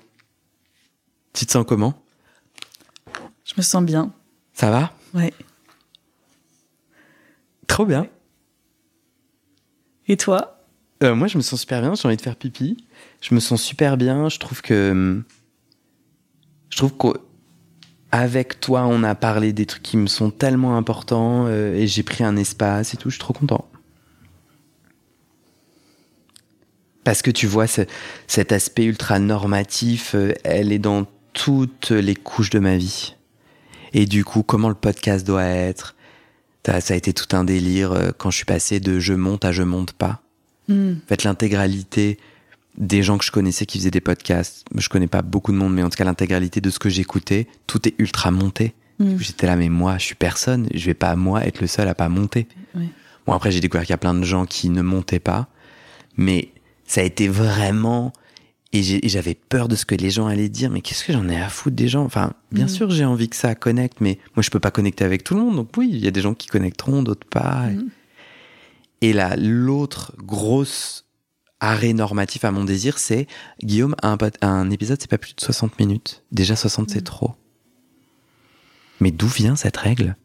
Tu 1.33 1.45
te 1.45 1.51
sens 1.51 1.65
comment? 1.67 2.01
Je 3.45 3.55
me 3.57 3.63
sens 3.63 3.83
bien. 3.83 4.13
Ça 4.53 4.71
va? 4.71 4.93
Ouais. 5.13 5.35
Trop 7.67 7.85
bien. 7.85 8.07
Et 10.07 10.17
toi? 10.17 10.63
Euh, 11.03 11.17
Moi, 11.17 11.27
je 11.27 11.37
me 11.37 11.43
sens 11.43 11.61
super 11.61 11.81
bien. 11.81 11.95
J'ai 11.95 12.07
envie 12.07 12.17
de 12.17 12.23
faire 12.23 12.37
pipi. 12.37 12.87
Je 13.21 13.35
me 13.35 13.41
sens 13.41 13.61
super 13.61 13.97
bien. 13.97 14.29
Je 14.29 14.39
trouve 14.39 14.63
que. 14.63 15.25
Je 16.69 16.77
trouve 16.77 16.93
qu'avec 18.13 18.61
toi, 18.61 18.87
on 18.87 19.03
a 19.03 19.17
parlé 19.17 19.53
des 19.53 19.67
trucs 19.67 19.83
qui 19.83 19.97
me 19.97 20.07
sont 20.07 20.31
tellement 20.31 20.77
importants 20.77 21.47
euh, 21.47 21.75
et 21.75 21.89
j'ai 21.89 22.05
pris 22.05 22.23
un 22.23 22.37
espace 22.37 22.95
et 22.95 22.97
tout. 22.97 23.11
Je 23.11 23.15
suis 23.15 23.21
trop 23.21 23.33
content. 23.33 23.70
Parce 27.05 27.23
que 27.23 27.31
tu 27.31 27.47
vois, 27.47 27.67
cet 27.67 28.53
aspect 28.53 28.85
ultra 28.85 29.19
normatif, 29.19 30.15
euh, 30.15 30.33
elle 30.45 30.73
est 30.73 30.79
dans 30.79 31.07
toutes 31.33 31.91
les 31.91 32.15
couches 32.15 32.51
de 32.51 32.59
ma 32.59 32.77
vie. 32.77 33.15
Et 33.93 34.07
du 34.07 34.25
coup, 34.25 34.43
comment 34.43 34.69
le 34.69 34.75
podcast 34.75 35.27
doit 35.27 35.45
être. 35.45 35.97
Ça 36.67 36.95
a 36.95 36.97
été 36.97 37.13
tout 37.13 37.35
un 37.35 37.45
délire 37.45 37.93
euh, 37.93 38.11
quand 38.17 38.31
je 38.31 38.37
suis 38.37 38.45
passé 38.45 38.81
de 38.81 39.01
je 39.01 39.15
monte 39.15 39.45
à 39.45 39.53
je 39.53 39.63
monte 39.63 39.93
pas. 39.93 40.21
Hmm. 40.69 40.93
En 41.05 41.09
fait, 41.09 41.25
l'intégralité 41.25 42.19
des 42.77 43.03
gens 43.03 43.19
que 43.19 43.25
je 43.25 43.33
connaissais 43.33 43.67
qui 43.67 43.79
faisaient 43.79 43.91
des 43.91 44.01
podcasts, 44.01 44.65
je 44.77 44.89
connais 44.89 45.09
pas 45.09 45.23
beaucoup 45.23 45.53
de 45.53 45.57
monde, 45.57 45.75
mais 45.75 45.83
en 45.83 45.91
tout 45.91 45.97
cas, 45.97 46.05
l'intégralité 46.05 46.61
de 46.61 46.71
ce 46.71 46.79
que 46.79 46.89
j'écoutais, 46.89 47.49
tout 47.67 47.89
est 47.89 47.95
ultra 47.99 48.31
monté. 48.31 48.75
Hmm. 48.99 49.17
J'étais 49.19 49.47
là, 49.47 49.57
mais 49.57 49.69
moi, 49.69 49.99
je 49.99 50.05
suis 50.05 50.15
personne, 50.15 50.69
je 50.73 50.87
vais 50.87 50.95
pas, 50.95 51.17
moi, 51.17 51.45
être 51.45 51.61
le 51.61 51.67
seul 51.67 51.89
à 51.89 51.95
pas 51.95 52.09
monter. 52.09 52.47
Bon, 53.27 53.33
après, 53.33 53.51
j'ai 53.51 53.61
découvert 53.61 53.85
qu'il 53.85 53.93
y 53.93 53.95
a 53.95 53.99
plein 53.99 54.15
de 54.15 54.25
gens 54.25 54.45
qui 54.47 54.69
ne 54.69 54.83
montaient 54.83 55.19
pas, 55.19 55.49
mais 56.17 56.51
ça 56.91 57.03
a 57.03 57.05
été 57.05 57.29
vraiment 57.29 58.13
et 58.73 58.83
j'avais 59.09 59.35
peur 59.35 59.69
de 59.69 59.77
ce 59.77 59.85
que 59.85 59.95
les 59.95 60.11
gens 60.11 60.27
allaient 60.27 60.49
dire, 60.49 60.71
mais 60.71 60.81
qu'est-ce 60.81 61.05
que 61.05 61.13
j'en 61.13 61.29
ai 61.29 61.41
à 61.41 61.49
foutre 61.49 61.77
des 61.77 61.87
gens? 61.87 62.05
Enfin, 62.05 62.33
bien 62.51 62.65
mm. 62.65 62.69
sûr, 62.69 62.91
j'ai 62.91 63.05
envie 63.05 63.29
que 63.29 63.37
ça 63.37 63.55
connecte, 63.55 64.01
mais 64.01 64.19
moi, 64.35 64.43
je 64.43 64.51
peux 64.51 64.59
pas 64.59 64.73
connecter 64.73 65.05
avec 65.05 65.23
tout 65.23 65.35
le 65.35 65.41
monde. 65.41 65.55
Donc 65.55 65.71
oui, 65.77 65.89
il 65.93 65.99
y 65.99 66.09
a 66.09 66.11
des 66.11 66.21
gens 66.21 66.35
qui 66.35 66.49
connecteront, 66.49 67.05
d'autres 67.05 67.27
pas. 67.29 67.69
Mm. 67.69 67.91
Et 69.03 69.13
là, 69.13 69.37
l'autre 69.37 70.15
grosse 70.19 71.07
arrêt 71.61 71.93
normatif 71.93 72.45
à 72.45 72.51
mon 72.51 72.65
désir, 72.65 72.99
c'est 72.99 73.29
Guillaume, 73.63 73.95
un, 74.03 74.19
un 74.41 74.71
épisode, 74.71 74.99
c'est 75.01 75.11
pas 75.11 75.19
plus 75.19 75.37
de 75.37 75.41
60 75.41 75.79
minutes. 75.79 76.25
Déjà 76.33 76.57
60, 76.57 76.91
c'est 76.91 77.03
mm. 77.03 77.05
trop. 77.05 77.35
Mais 78.99 79.13
d'où 79.13 79.29
vient 79.29 79.55
cette 79.55 79.77
règle? 79.77 80.17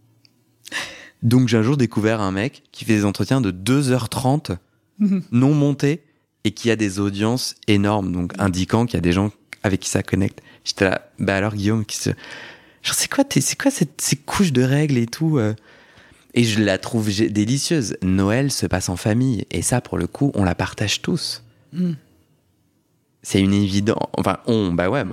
Donc 1.21 1.47
j'ai 1.47 1.57
un 1.57 1.63
jour 1.63 1.77
découvert 1.77 2.21
un 2.21 2.31
mec 2.31 2.63
qui 2.71 2.85
fait 2.85 2.95
des 2.95 3.05
entretiens 3.05 3.41
de 3.41 3.51
2h30 3.51 4.57
non 5.31 5.53
montés 5.53 6.01
et 6.45 6.51
qui 6.51 6.71
a 6.71 6.77
des 6.77 6.99
audiences 6.99 7.55
énormes, 7.67 8.13
donc 8.13 8.31
indiquant 8.39 8.85
qu'il 8.85 8.93
y 8.93 8.97
a 8.97 9.01
des 9.01 9.11
gens 9.11 9.31
avec 9.63 9.81
qui 9.81 9.89
ça 9.89 10.03
connecte. 10.03 10.41
J'étais 10.63 10.85
là, 10.85 11.09
bah 11.19 11.35
alors 11.35 11.55
Guillaume, 11.55 11.85
qui 11.85 11.97
se... 11.97 12.11
genre 12.81 12.95
c'est 12.95 13.11
quoi, 13.11 13.25
c'est 13.29 13.59
quoi 13.59 13.71
cette, 13.71 13.99
ces 13.99 14.15
couches 14.15 14.53
de 14.53 14.63
règles 14.63 14.97
et 14.97 15.07
tout 15.07 15.37
euh? 15.37 15.53
Et 16.37 16.43
je 16.43 16.61
la 16.61 16.77
trouve 16.77 17.09
délicieuse. 17.29 17.95
Noël 18.01 18.51
se 18.51 18.65
passe 18.65 18.89
en 18.89 18.97
famille, 18.97 19.45
et 19.51 19.61
ça, 19.61 19.79
pour 19.79 19.97
le 19.97 20.05
coup, 20.05 20.31
on 20.35 20.43
la 20.43 20.53
partage 20.53 21.01
tous. 21.01 21.43
Hmm. 21.71 21.93
C'est 23.23 23.39
une 23.39 23.53
évidence. 23.53 24.05
Enfin, 24.17 24.39
on, 24.45 24.73
bah 24.73 24.89
ouais. 24.89 25.03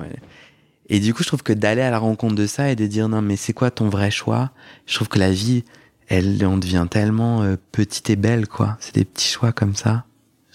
Et 0.89 0.99
du 0.99 1.15
coup, 1.15 1.23
je 1.23 1.29
trouve 1.29 1.45
que 1.45 1.53
d'aller 1.53 1.81
à 1.81 1.91
la 1.91 2.01
rencontre 2.01 2.35
de 2.35 2.47
ça 2.49 2.73
et 2.73 2.77
de 2.77 2.89
dire 2.89 3.09
non, 3.09 3.23
mais 3.23 3.37
c'est 3.37 3.53
quoi 3.53 3.71
ton 3.71 3.89
vrai 3.89 4.11
choix? 4.11 4.51
Je 4.87 4.97
trouve 4.97 5.09
que 5.09 5.21
la 5.21 5.31
vie, 5.31 5.65
elle, 6.09 6.45
on 6.45 6.59
devient 6.59 6.89
tellement 6.91 7.43
euh, 7.43 7.55
petite 7.71 8.11
et 8.11 8.17
belle, 8.17 8.49
quoi. 8.49 8.77
C'est 8.81 8.97
des 8.97 9.05
petits 9.05 9.29
choix 9.29 9.53
comme 9.53 9.77
ça. 9.77 10.05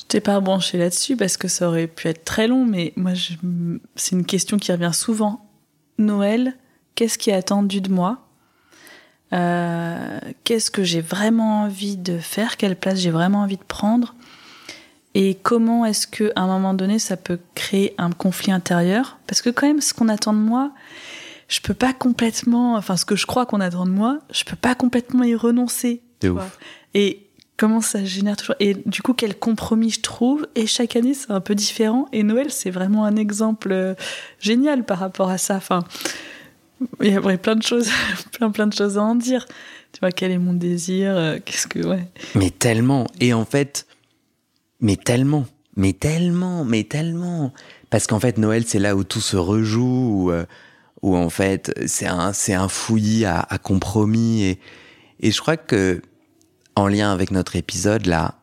Je 0.08 0.12
t'ai 0.14 0.22
pas 0.22 0.40
branché 0.40 0.78
là-dessus 0.78 1.18
parce 1.18 1.36
que 1.36 1.50
ça 1.50 1.68
aurait 1.68 1.88
pu 1.88 2.08
être 2.08 2.24
très 2.24 2.48
long, 2.48 2.66
mais 2.66 2.94
moi, 2.96 3.12
c'est 3.98 4.16
une 4.16 4.26
question 4.26 4.56
qui 4.56 4.72
revient 4.72 4.94
souvent. 4.94 5.46
Noël, 5.98 6.56
qu'est-ce 6.96 7.18
qui 7.18 7.30
est 7.30 7.34
attendu 7.34 7.82
de 7.82 7.92
moi? 7.92 8.26
Euh, 9.34 10.22
Qu'est-ce 10.46 10.72
que 10.72 10.86
j'ai 10.86 11.02
vraiment 11.02 11.64
envie 11.64 11.98
de 11.98 12.20
faire? 12.20 12.56
Quelle 12.56 12.78
place 12.78 13.00
j'ai 13.00 13.12
vraiment 13.12 13.42
envie 13.42 13.58
de 13.58 13.64
prendre? 13.68 14.16
Et 15.14 15.36
comment 15.36 15.84
est-ce 15.84 16.08
que, 16.08 16.32
à 16.38 16.44
un 16.44 16.48
moment 16.48 16.74
donné, 16.74 17.00
ça 17.00 17.18
peut 17.18 17.40
créer 17.54 17.94
un 17.98 18.12
conflit 18.12 18.54
intérieur? 18.54 19.18
Parce 19.28 19.42
que 19.42 19.50
quand 19.50 19.68
même, 19.68 19.82
ce 19.82 19.94
qu'on 19.94 20.08
attend 20.08 20.32
de 20.32 20.40
moi, 20.40 20.72
je 21.50 21.60
peux 21.60 21.74
pas 21.74 21.92
complètement, 21.92 22.76
enfin, 22.76 22.96
ce 22.96 23.04
que 23.04 23.18
je 23.18 23.26
crois 23.26 23.46
qu'on 23.46 23.60
attend 23.60 23.86
de 23.86 23.92
moi, 23.92 24.20
je 24.32 24.46
peux 24.46 24.56
pas 24.56 24.74
complètement 24.74 25.26
y 25.26 25.36
renoncer. 25.36 26.02
Et 26.94 27.27
comment 27.58 27.82
ça 27.82 28.06
génère 28.06 28.38
toujours. 28.38 28.56
Et 28.60 28.76
du 28.86 29.02
coup, 29.02 29.14
quel 29.14 29.38
compromis 29.38 29.90
je 29.90 30.02
trouve. 30.02 30.48
Et 30.56 30.68
chaque 30.68 30.96
année, 30.96 31.14
c'est 31.14 31.32
un 31.32 31.42
peu 31.42 31.56
différent. 31.56 32.08
Et 32.14 32.24
Noël, 32.24 32.52
c'est 32.52 32.70
vraiment 32.70 33.04
un 33.06 33.16
exemple 33.16 33.72
euh, 33.72 33.96
génial 34.40 34.86
par 34.86 35.00
rapport 35.00 35.30
à 35.30 35.38
ça. 35.38 35.56
Enfin, 35.56 35.84
il 37.02 37.12
y 37.12 37.16
a 37.16 37.38
plein 37.38 37.56
de 37.56 37.64
choses, 37.64 37.90
plein, 38.32 38.52
plein 38.52 38.68
de 38.68 38.74
choses 38.74 38.98
à 38.98 39.02
en 39.02 39.16
dire. 39.16 39.46
Tu 39.92 40.00
vois, 40.00 40.12
quel 40.12 40.32
est 40.32 40.38
mon 40.38 40.54
désir 40.54 41.18
euh, 41.18 41.40
Qu'est-ce 41.44 41.68
que. 41.68 41.80
Ouais. 41.80 42.08
Mais 42.36 42.52
tellement. 42.52 43.08
Et 43.20 43.34
en 43.34 43.46
fait, 43.46 43.88
mais 44.80 44.96
tellement. 44.96 45.46
Mais 45.76 45.94
tellement. 45.94 46.64
Mais 46.64 46.84
tellement. 46.84 47.54
Parce 47.90 48.06
qu'en 48.06 48.20
fait, 48.20 48.38
Noël, 48.38 48.66
c'est 48.68 48.80
là 48.80 48.96
où 48.96 49.04
tout 49.04 49.22
se 49.22 49.38
rejoue. 49.38 50.28
Où, 50.28 50.32
euh, 50.32 50.46
en 51.02 51.30
fait, 51.30 51.74
c'est 51.88 52.08
un, 52.08 52.34
c'est 52.34 52.54
un 52.54 52.68
fouillis 52.68 53.26
à, 53.26 53.40
à 53.40 53.58
compromis. 53.58 54.44
Et, 54.44 54.60
et 55.22 55.32
je 55.32 55.42
crois 55.42 55.58
que 55.58 56.02
en 56.78 56.88
lien 56.88 57.12
avec 57.12 57.32
notre 57.32 57.56
épisode 57.56 58.06
là, 58.06 58.36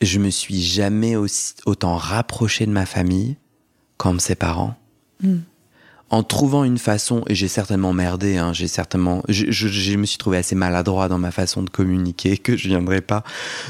je 0.00 0.18
me 0.20 0.30
suis 0.30 0.62
jamais 0.62 1.16
aussi, 1.16 1.54
autant 1.66 1.96
rapproché 1.96 2.66
de 2.66 2.70
ma 2.70 2.86
famille 2.86 3.36
qu'en 3.96 4.18
ses 4.18 4.36
parents. 4.36 4.76
Hmm. 5.20 5.40
En 6.08 6.22
trouvant 6.22 6.64
une 6.64 6.78
façon, 6.78 7.22
et 7.28 7.34
j'ai 7.34 7.48
certainement 7.48 7.92
merdé, 7.92 8.36
hein, 8.36 8.52
j'ai 8.52 8.66
certainement, 8.66 9.22
je, 9.28 9.96
me 9.96 10.06
suis 10.06 10.18
trouvé 10.18 10.38
assez 10.38 10.54
maladroit 10.54 11.08
dans 11.08 11.18
ma 11.18 11.30
façon 11.30 11.62
de 11.62 11.70
communiquer 11.70 12.38
que 12.38 12.56
je 12.56 12.68
viendrais 12.68 13.00
pas 13.00 13.22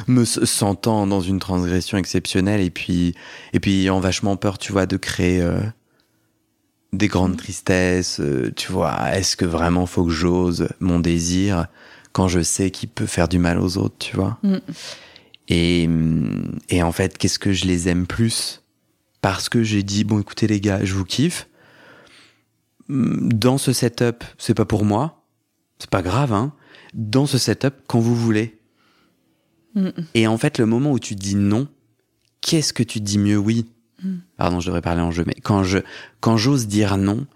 me 0.06 0.24
sentant 0.24 1.06
dans 1.06 1.20
une 1.20 1.38
transgression 1.38 1.98
exceptionnelle 1.98 2.60
et 2.60 2.70
puis, 2.70 3.14
et 3.52 3.60
puis 3.60 3.80
ayant 3.80 4.00
vachement 4.00 4.36
peur, 4.36 4.58
tu 4.58 4.72
vois, 4.72 4.86
de 4.86 4.96
créer 4.96 5.40
euh, 5.40 5.60
des 6.92 7.08
grandes 7.08 7.32
hmm. 7.32 7.36
tristesses, 7.36 8.20
euh, 8.20 8.52
tu 8.54 8.70
vois, 8.70 9.14
est-ce 9.14 9.34
que 9.34 9.46
vraiment 9.46 9.86
faut 9.86 10.04
que 10.04 10.12
j'ose 10.12 10.68
mon 10.78 11.00
désir? 11.00 11.66
Quand 12.12 12.28
je 12.28 12.40
sais 12.42 12.70
qu'il 12.70 12.88
peut 12.88 13.06
faire 13.06 13.28
du 13.28 13.38
mal 13.38 13.58
aux 13.58 13.78
autres, 13.78 13.96
tu 13.98 14.16
vois. 14.16 14.38
Mm. 14.42 14.58
Et, 15.48 15.88
et 16.68 16.82
en 16.82 16.92
fait, 16.92 17.18
qu'est-ce 17.18 17.38
que 17.38 17.52
je 17.52 17.66
les 17.66 17.88
aime 17.88 18.06
plus? 18.06 18.62
Parce 19.20 19.48
que 19.48 19.62
j'ai 19.62 19.82
dit, 19.82 20.04
bon, 20.04 20.20
écoutez 20.20 20.46
les 20.46 20.60
gars, 20.60 20.84
je 20.84 20.94
vous 20.94 21.04
kiffe. 21.04 21.48
Dans 22.88 23.58
ce 23.58 23.72
setup, 23.72 24.24
c'est 24.38 24.54
pas 24.54 24.64
pour 24.64 24.84
moi. 24.84 25.24
C'est 25.78 25.90
pas 25.90 26.02
grave, 26.02 26.32
hein. 26.32 26.52
Dans 26.94 27.26
ce 27.26 27.38
setup, 27.38 27.74
quand 27.86 28.00
vous 28.00 28.16
voulez. 28.16 28.58
Mm. 29.74 29.88
Et 30.14 30.26
en 30.26 30.38
fait, 30.38 30.58
le 30.58 30.66
moment 30.66 30.92
où 30.92 30.98
tu 30.98 31.14
dis 31.14 31.36
non, 31.36 31.68
qu'est-ce 32.40 32.72
que 32.72 32.82
tu 32.82 33.00
dis 33.00 33.18
mieux? 33.18 33.38
Oui 33.38 33.66
mm. 34.02 34.16
Pardon, 34.36 34.60
je 34.60 34.66
devrais 34.66 34.82
parler 34.82 35.02
en 35.02 35.10
jeu, 35.10 35.24
mais 35.26 35.34
quand 35.42 35.62
je 35.62 35.78
quand 36.20 36.36
j'ose 36.36 36.66
dire 36.66 36.96
non, 36.96 37.26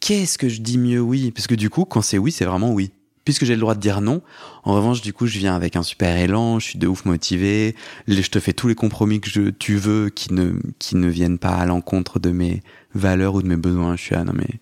qu'est-ce 0.00 0.38
que 0.38 0.48
je 0.48 0.60
dis 0.60 0.78
mieux? 0.78 1.00
Oui 1.00 1.30
Parce 1.30 1.46
que 1.46 1.54
du 1.54 1.70
coup, 1.70 1.84
quand 1.84 2.02
c'est 2.02 2.18
oui, 2.18 2.32
c'est 2.32 2.44
vraiment 2.44 2.72
oui 2.72 2.90
puisque 3.26 3.44
j'ai 3.44 3.54
le 3.54 3.60
droit 3.60 3.74
de 3.74 3.80
dire 3.80 4.00
non. 4.00 4.22
En 4.62 4.74
revanche, 4.74 5.02
du 5.02 5.12
coup, 5.12 5.26
je 5.26 5.38
viens 5.38 5.54
avec 5.54 5.76
un 5.76 5.82
super 5.82 6.16
élan, 6.16 6.58
je 6.60 6.70
suis 6.70 6.78
de 6.78 6.86
ouf 6.86 7.04
motivé, 7.04 7.74
je 8.08 8.30
te 8.30 8.38
fais 8.40 8.54
tous 8.54 8.68
les 8.68 8.76
compromis 8.76 9.20
que 9.20 9.50
tu 9.50 9.76
veux 9.76 10.08
qui 10.08 10.32
ne, 10.32 10.52
qui 10.78 10.96
ne 10.96 11.08
viennent 11.08 11.38
pas 11.38 11.56
à 11.56 11.66
l'encontre 11.66 12.20
de 12.20 12.30
mes 12.30 12.62
valeurs 12.94 13.34
ou 13.34 13.42
de 13.42 13.48
mes 13.48 13.56
besoins. 13.56 13.96
Je 13.96 14.02
suis, 14.02 14.14
ah 14.14 14.24
non, 14.24 14.32
mais, 14.32 14.60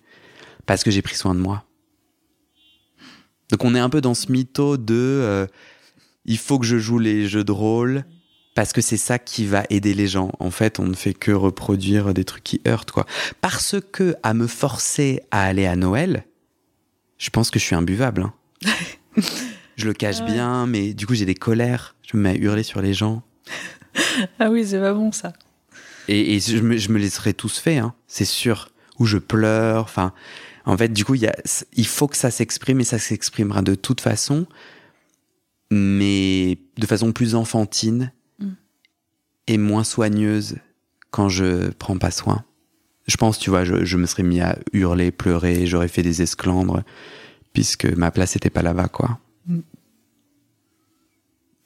parce 0.65 0.83
que 0.83 0.89
j'ai 0.89 1.03
pris 1.03 1.15
soin 1.15 1.35
de 1.35 1.39
moi. 1.39 1.63
Donc 3.51 3.63
on 3.63 3.75
est 3.75 3.79
un 3.79 3.89
peu 3.89 4.01
dans 4.01 4.15
ce 4.15 4.31
mytho 4.31 4.77
de, 4.77 4.95
euh, 4.95 5.45
il 6.25 6.39
faut 6.39 6.57
que 6.57 6.65
je 6.65 6.79
joue 6.79 6.97
les 6.97 7.27
jeux 7.27 7.43
de 7.43 7.51
rôle, 7.51 8.03
parce 8.55 8.73
que 8.73 8.81
c'est 8.81 8.97
ça 8.97 9.19
qui 9.19 9.45
va 9.45 9.65
aider 9.69 9.93
les 9.93 10.07
gens. 10.07 10.31
En 10.39 10.49
fait, 10.49 10.79
on 10.79 10.87
ne 10.87 10.95
fait 10.95 11.13
que 11.13 11.31
reproduire 11.31 12.15
des 12.15 12.25
trucs 12.25 12.43
qui 12.43 12.61
heurtent, 12.67 12.91
quoi. 12.91 13.05
Parce 13.41 13.75
que, 13.91 14.15
à 14.23 14.33
me 14.33 14.47
forcer 14.47 15.19
à 15.29 15.43
aller 15.43 15.67
à 15.67 15.75
Noël, 15.75 16.25
je 17.19 17.29
pense 17.29 17.51
que 17.51 17.59
je 17.59 17.65
suis 17.65 17.75
imbuvable. 17.75 18.23
Hein. 18.23 18.33
je 19.75 19.85
le 19.85 19.93
cache 19.93 20.23
bien, 20.23 20.65
mais 20.67 20.93
du 20.93 21.07
coup, 21.07 21.15
j'ai 21.15 21.25
des 21.25 21.35
colères. 21.35 21.95
Je 22.09 22.17
me 22.17 22.23
mets 22.23 22.29
à 22.29 22.35
hurler 22.35 22.63
sur 22.63 22.81
les 22.81 22.93
gens. 22.93 23.23
ah 24.39 24.49
oui, 24.49 24.65
c'est 24.65 24.79
pas 24.79 24.93
bon 24.93 25.11
ça. 25.11 25.33
Et, 26.07 26.39
je, 26.39 26.59
me, 26.59 26.77
je, 26.77 26.91
me, 26.91 26.99
laisserai 26.99 27.33
tous 27.33 27.57
faire, 27.57 27.85
hein, 27.85 27.95
c'est 28.07 28.25
sûr. 28.25 28.69
Ou 28.99 29.05
je 29.05 29.17
pleure. 29.17 29.83
Enfin, 29.83 30.13
en 30.65 30.77
fait, 30.77 30.89
du 30.89 31.03
coup, 31.03 31.15
y 31.15 31.27
a, 31.27 31.35
il 31.73 31.87
faut 31.87 32.07
que 32.07 32.17
ça 32.17 32.31
s'exprime 32.31 32.79
et 32.79 32.83
ça 32.83 32.99
s'exprimera 32.99 33.61
de 33.61 33.75
toute 33.75 34.01
façon, 34.01 34.45
mais 35.71 36.59
de 36.77 36.85
façon 36.85 37.11
plus 37.11 37.35
enfantine 37.35 38.11
mm. 38.39 38.49
et 39.47 39.57
moins 39.57 39.83
soigneuse 39.83 40.57
quand 41.09 41.29
je 41.29 41.71
prends 41.71 41.97
pas 41.97 42.11
soin. 42.11 42.45
Je 43.07 43.17
pense, 43.17 43.37
tu 43.39 43.49
vois, 43.49 43.63
je, 43.63 43.85
je 43.85 43.97
me 43.97 44.05
serais 44.05 44.23
mis 44.23 44.41
à 44.41 44.57
hurler, 44.73 45.11
pleurer, 45.11 45.67
j'aurais 45.67 45.87
fait 45.87 46.01
des 46.01 46.21
esclandres 46.21 46.83
puisque 47.55 47.85
ma 47.85 48.11
place 48.11 48.35
n'était 48.35 48.49
pas 48.49 48.61
là-bas, 48.61 48.89
quoi. 48.89 49.17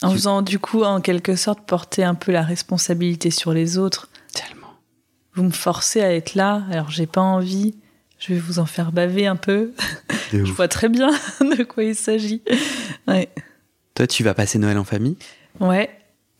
En 0.01 0.11
faisant 0.11 0.41
du 0.43 0.59
coup, 0.59 0.83
en 0.83 1.01
quelque 1.01 1.35
sorte, 1.35 1.65
porter 1.65 2.03
un 2.03 2.15
peu 2.15 2.31
la 2.31 2.43
responsabilité 2.43 3.31
sur 3.31 3.53
les 3.53 3.77
autres. 3.77 4.09
Tellement. 4.33 4.75
Vous 5.33 5.43
me 5.43 5.49
forcez 5.49 6.01
à 6.01 6.13
être 6.13 6.35
là, 6.35 6.63
alors 6.71 6.91
j'ai 6.91 7.07
pas 7.07 7.21
envie. 7.21 7.75
Je 8.19 8.33
vais 8.33 8.39
vous 8.39 8.59
en 8.59 8.65
faire 8.65 8.91
baver 8.91 9.25
un 9.27 9.35
peu. 9.35 9.71
Je 10.31 10.37
vois 10.43 10.67
très 10.67 10.89
bien 10.89 11.09
de 11.41 11.63
quoi 11.63 11.83
il 11.83 11.95
s'agit. 11.95 12.43
Ouais. 13.07 13.29
Toi, 13.95 14.05
tu 14.05 14.23
vas 14.23 14.35
passer 14.35 14.59
Noël 14.59 14.77
en 14.77 14.83
famille? 14.83 15.17
Ouais. 15.59 15.89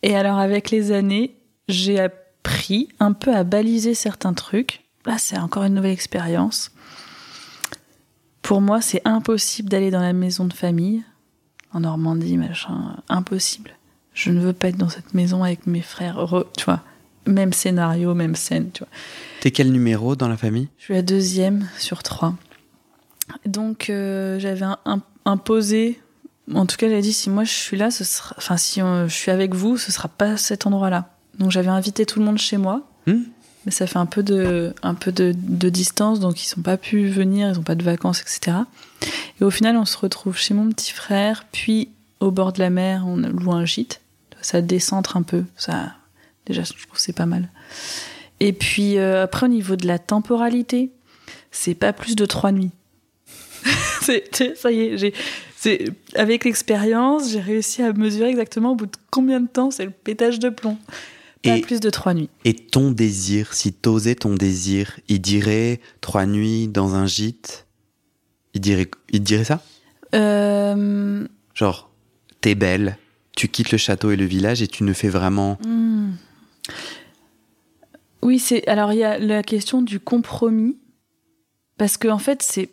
Et 0.02 0.16
alors, 0.16 0.38
avec 0.38 0.70
les 0.70 0.92
années, 0.92 1.34
j'ai 1.68 1.98
appris 1.98 2.88
un 3.00 3.12
peu 3.12 3.34
à 3.34 3.42
baliser 3.42 3.94
certains 3.94 4.32
trucs. 4.32 4.84
Là, 5.06 5.16
c'est 5.18 5.38
encore 5.38 5.64
une 5.64 5.74
nouvelle 5.74 5.90
expérience. 5.90 6.70
Pour 8.42 8.60
moi, 8.60 8.80
c'est 8.80 9.02
impossible 9.04 9.68
d'aller 9.68 9.90
dans 9.90 10.00
la 10.00 10.12
maison 10.12 10.44
de 10.44 10.52
famille, 10.52 11.02
en 11.72 11.80
Normandie, 11.80 12.36
machin. 12.36 12.96
Impossible. 13.08 13.72
Je 14.14 14.30
ne 14.30 14.40
veux 14.40 14.52
pas 14.52 14.68
être 14.68 14.76
dans 14.76 14.88
cette 14.88 15.14
maison 15.14 15.44
avec 15.44 15.66
mes 15.66 15.82
frères. 15.82 16.26
tu 16.56 16.64
vois, 16.64 16.80
même 17.26 17.52
scénario, 17.52 18.14
même 18.14 18.34
scène, 18.34 18.70
tu 18.72 18.80
vois. 18.80 18.92
T'es 19.40 19.50
quel 19.50 19.70
numéro 19.70 20.16
dans 20.16 20.28
la 20.28 20.36
famille? 20.36 20.68
Je 20.78 20.84
suis 20.84 20.94
la 20.94 21.02
deuxième 21.02 21.68
sur 21.78 22.02
trois. 22.02 22.34
Donc, 23.46 23.88
euh, 23.88 24.38
j'avais 24.38 24.66
imposé 25.24 26.00
en 26.54 26.66
tout 26.66 26.76
cas, 26.76 26.88
j'ai 26.88 27.00
dit 27.00 27.12
si 27.12 27.30
moi 27.30 27.44
je 27.44 27.52
suis 27.52 27.76
là, 27.76 27.90
ce 27.90 28.04
sera, 28.04 28.34
enfin 28.38 28.56
si 28.56 28.80
je 28.80 29.12
suis 29.12 29.30
avec 29.30 29.54
vous, 29.54 29.76
ce 29.76 29.92
sera 29.92 30.08
pas 30.08 30.36
cet 30.36 30.66
endroit-là. 30.66 31.10
Donc 31.38 31.50
j'avais 31.50 31.68
invité 31.68 32.06
tout 32.06 32.18
le 32.18 32.24
monde 32.24 32.38
chez 32.38 32.56
moi, 32.56 32.82
hmm? 33.06 33.22
Mais 33.64 33.72
ça 33.72 33.86
fait 33.86 33.98
un 33.98 34.06
peu 34.06 34.22
de, 34.22 34.72
distance, 35.68 36.20
donc 36.20 36.42
ils 36.42 36.46
sont 36.46 36.62
pas 36.62 36.76
pu 36.76 37.08
venir, 37.08 37.48
ils 37.48 37.58
ont 37.58 37.62
pas 37.62 37.74
de 37.74 37.82
vacances, 37.82 38.22
etc. 38.22 38.58
Et 39.40 39.44
au 39.44 39.50
final, 39.50 39.76
on 39.76 39.84
se 39.84 39.98
retrouve 39.98 40.36
chez 40.36 40.54
mon 40.54 40.68
petit 40.70 40.92
frère, 40.92 41.44
puis 41.52 41.90
au 42.20 42.30
bord 42.30 42.52
de 42.52 42.60
la 42.60 42.70
mer, 42.70 43.04
on 43.06 43.16
loue 43.16 43.52
un 43.52 43.64
gîte. 43.64 44.00
Ça 44.42 44.62
décentre 44.62 45.16
un 45.16 45.22
peu, 45.22 45.44
ça. 45.56 45.92
Déjà, 46.46 46.62
je 46.62 46.72
trouve 46.72 46.98
c'est 46.98 47.12
pas 47.12 47.26
mal. 47.26 47.48
Et 48.40 48.54
puis 48.54 48.96
euh, 48.96 49.24
après, 49.24 49.46
au 49.46 49.50
niveau 49.50 49.76
de 49.76 49.86
la 49.86 49.98
temporalité, 49.98 50.90
c'est 51.50 51.74
pas 51.74 51.92
plus 51.92 52.16
de 52.16 52.24
trois 52.24 52.52
nuits. 52.52 52.70
ça 54.00 54.70
y 54.70 54.80
est, 54.80 54.98
j'ai 54.98 55.12
c'est 55.60 55.84
avec 56.14 56.46
l'expérience, 56.46 57.32
j'ai 57.32 57.40
réussi 57.40 57.82
à 57.82 57.92
mesurer 57.92 58.30
exactement 58.30 58.72
au 58.72 58.76
bout 58.76 58.86
de 58.86 58.96
combien 59.10 59.40
de 59.40 59.46
temps 59.46 59.70
c'est 59.70 59.84
le 59.84 59.90
pétage 59.90 60.38
de 60.38 60.48
plomb. 60.48 60.78
Pas 61.42 61.58
plus 61.60 61.80
de 61.80 61.90
trois 61.90 62.12
nuits. 62.12 62.28
Et 62.44 62.54
ton 62.54 62.90
désir, 62.90 63.54
si 63.54 63.72
t'osais 63.72 64.14
ton 64.14 64.34
désir, 64.34 65.00
il 65.08 65.20
dirait 65.20 65.80
trois 66.00 66.26
nuits 66.26 66.68
dans 66.68 66.94
un 66.94 67.06
gîte 67.06 67.66
Il 68.54 68.60
dirait, 68.60 68.90
il 69.10 69.22
dirait 69.22 69.44
ça? 69.44 69.62
Euh... 70.14 71.26
Genre, 71.54 71.90
t'es 72.40 72.54
belle, 72.54 72.98
tu 73.36 73.48
quittes 73.48 73.72
le 73.72 73.78
château 73.78 74.10
et 74.10 74.16
le 74.16 74.26
village 74.26 74.60
et 74.60 74.68
tu 74.68 74.84
ne 74.84 74.92
fais 74.92 75.08
vraiment. 75.08 75.58
Hmm. 75.64 76.12
Oui, 78.22 78.38
c'est. 78.38 78.66
Alors, 78.68 78.92
il 78.92 78.98
y 78.98 79.04
a 79.04 79.18
la 79.18 79.42
question 79.42 79.80
du 79.80 79.98
compromis. 79.98 80.76
Parce 81.78 81.96
qu'en 81.96 82.16
en 82.16 82.18
fait, 82.18 82.42
c'est 82.42 82.68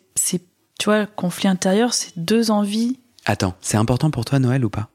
tu 0.78 0.84
vois, 0.84 1.00
le 1.00 1.06
conflit 1.06 1.48
intérieur, 1.48 1.92
c'est 1.92 2.16
deux 2.16 2.50
envies. 2.50 2.98
Attends, 3.24 3.54
c'est 3.60 3.76
important 3.76 4.10
pour 4.10 4.24
toi 4.24 4.38
Noël 4.38 4.64
ou 4.64 4.70
pas? 4.70 4.88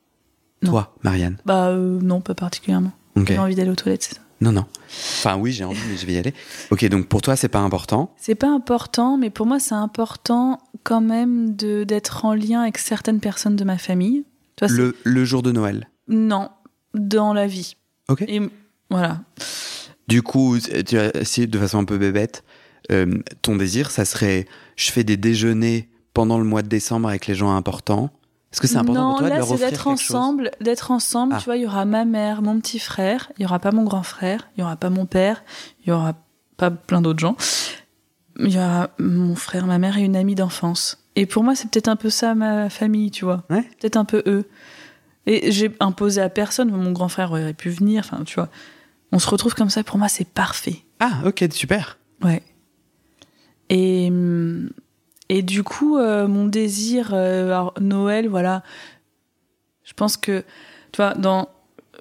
Toi, 0.64 0.96
Marianne? 1.04 1.38
Bah 1.46 1.68
euh, 1.68 2.00
non, 2.02 2.22
pas 2.22 2.34
particulièrement. 2.34 2.94
J'ai 3.16 3.38
envie 3.38 3.56
d'aller 3.56 3.70
aux 3.70 3.76
toilettes, 3.76 4.04
c'est 4.04 4.16
ça. 4.16 4.22
Non, 4.42 4.52
non. 4.52 4.66
Enfin 4.88 5.38
oui, 5.38 5.52
j'ai 5.54 5.64
envie, 5.64 5.80
mais 5.90 5.96
je 5.96 6.06
vais 6.06 6.14
y 6.14 6.18
aller. 6.18 6.34
Ok, 6.70 6.84
donc 6.90 7.08
pour 7.08 7.22
toi, 7.22 7.36
c'est 7.36 7.48
pas 7.48 7.60
important 7.60 8.14
C'est 8.18 8.36
pas 8.36 8.50
important, 8.50 9.18
mais 9.18 9.30
pour 9.30 9.46
moi, 9.46 9.60
c'est 9.60 9.76
important 9.76 10.60
quand 10.84 11.00
même 11.02 11.56
de 11.56 11.84
d'être 11.86 12.26
en 12.26 12.34
lien 12.34 12.62
avec 12.62 12.78
certaines 12.78 13.22
personnes 13.22 13.56
de 13.56 13.64
ma 13.64 13.78
famille. 13.78 14.26
le, 14.62 14.98
le 15.04 15.26
jour 15.26 15.44
de 15.44 15.52
Noël 15.52 15.90
Non, 16.10 16.50
dans 16.94 17.34
la 17.34 17.48
vie. 17.48 17.78
Ok. 18.10 18.24
Et 18.28 18.42
voilà. 18.90 19.22
Du 20.08 20.22
coup, 20.22 20.58
tu 20.60 20.98
as, 20.98 21.12
de 21.48 21.60
façon 21.60 21.80
un 21.80 21.86
peu 21.86 21.98
bébête, 21.98 22.44
euh, 22.92 23.20
ton 23.42 23.56
désir, 23.56 23.92
ça 23.92 24.04
serait 24.04 24.46
je 24.76 24.92
fais 24.92 25.04
des 25.04 25.16
déjeuners 25.18 25.90
pendant 26.14 26.38
le 26.38 26.44
mois 26.44 26.62
de 26.62 26.68
décembre 26.68 27.08
avec 27.08 27.28
les 27.28 27.36
gens 27.36 27.56
importants. 27.56 28.12
Est-ce 28.54 28.62
que 28.62 28.68
c'est 28.68 28.78
important 28.78 29.10
pour 29.10 29.20
toi 29.20 29.30
de 29.32 29.36
leur 29.36 29.52
offrir 29.52 29.70
d'être 29.70 29.88
ensemble, 29.88 30.52
d'être 30.62 30.92
ensemble. 30.92 31.34
Ah. 31.36 31.40
Tu 31.40 31.46
vois, 31.46 31.58
il 31.58 31.64
y 31.64 31.66
aura 31.66 31.86
ma 31.86 32.06
mère, 32.06 32.44
mon 32.44 32.60
petit 32.60 32.78
frère, 32.78 33.32
il 33.38 33.42
y 33.42 33.46
aura 33.46 33.58
pas 33.58 33.72
mon 33.72 33.84
grand 33.84 34.04
frère, 34.04 34.48
il 34.56 34.62
y 34.62 34.64
aura 34.64 34.76
pas 34.76 34.92
mon 34.92 35.08
père, 35.08 35.44
il 35.82 35.90
y 35.90 35.92
aura 35.92 36.14
pas 36.56 36.70
plein 36.70 37.02
d'autres 37.02 37.20
gens. 37.20 37.36
Il 38.40 38.52
y 38.52 38.58
aura 38.58 38.92
mon 39.00 39.36
frère, 39.36 39.66
ma 39.66 39.80
mère 39.80 39.98
et 39.98 40.04
une 40.04 40.16
amie 40.16 40.36
d'enfance. 40.36 41.04
Et 41.16 41.26
pour 41.26 41.44
moi, 41.44 41.56
c'est 41.56 41.70
peut-être 41.70 41.88
un 41.88 41.96
peu 41.96 42.12
ça 42.12 42.36
ma 42.36 42.70
famille, 42.70 43.10
tu 43.10 43.26
vois. 43.26 43.44
Peut-être 43.48 43.98
un 43.98 44.06
peu 44.06 44.22
eux. 44.28 44.48
Et 45.26 45.52
j'ai 45.52 45.76
imposé 45.80 46.22
à 46.22 46.30
personne. 46.30 46.70
Mon 46.70 46.92
grand 46.92 47.10
frère 47.10 47.32
aurait 47.32 47.54
pu 47.54 47.70
venir. 47.70 48.04
Enfin, 48.06 48.24
tu 48.24 48.36
vois. 48.36 48.50
On 49.12 49.20
se 49.20 49.30
retrouve 49.30 49.56
comme 49.56 49.70
ça. 49.70 49.84
Pour 49.84 49.98
moi, 49.98 50.10
c'est 50.10 50.28
parfait. 50.28 50.84
Ah, 51.00 51.22
ok, 51.26 51.46
super. 51.52 51.98
Ouais. 52.24 52.44
Et, 53.70 54.12
et 55.30 55.42
du 55.42 55.64
coup, 55.64 55.98
euh, 55.98 56.28
mon 56.28 56.46
désir, 56.46 57.12
euh, 57.14 57.66
Noël, 57.80 58.28
voilà, 58.28 58.64
je 59.84 59.94
pense 59.94 60.18
que, 60.18 60.44
tu 60.92 60.98
vois, 60.98 61.14
dans 61.14 61.50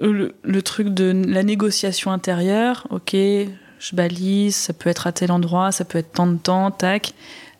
le, 0.00 0.60
truc 0.62 0.88
de 0.88 1.12
la 1.26 1.42
négociation 1.42 2.10
intérieure, 2.10 2.86
ok, 2.90 3.12
je 3.12 3.96
balise, 3.96 4.56
ça 4.56 4.72
peut 4.72 4.90
être 4.90 5.06
à 5.06 5.12
tel 5.12 5.30
endroit, 5.30 5.72
ça 5.72 5.84
peut 5.84 5.98
être 5.98 6.12
tant 6.12 6.26
de 6.26 6.38
temps, 6.38 6.70
tac. 6.70 7.14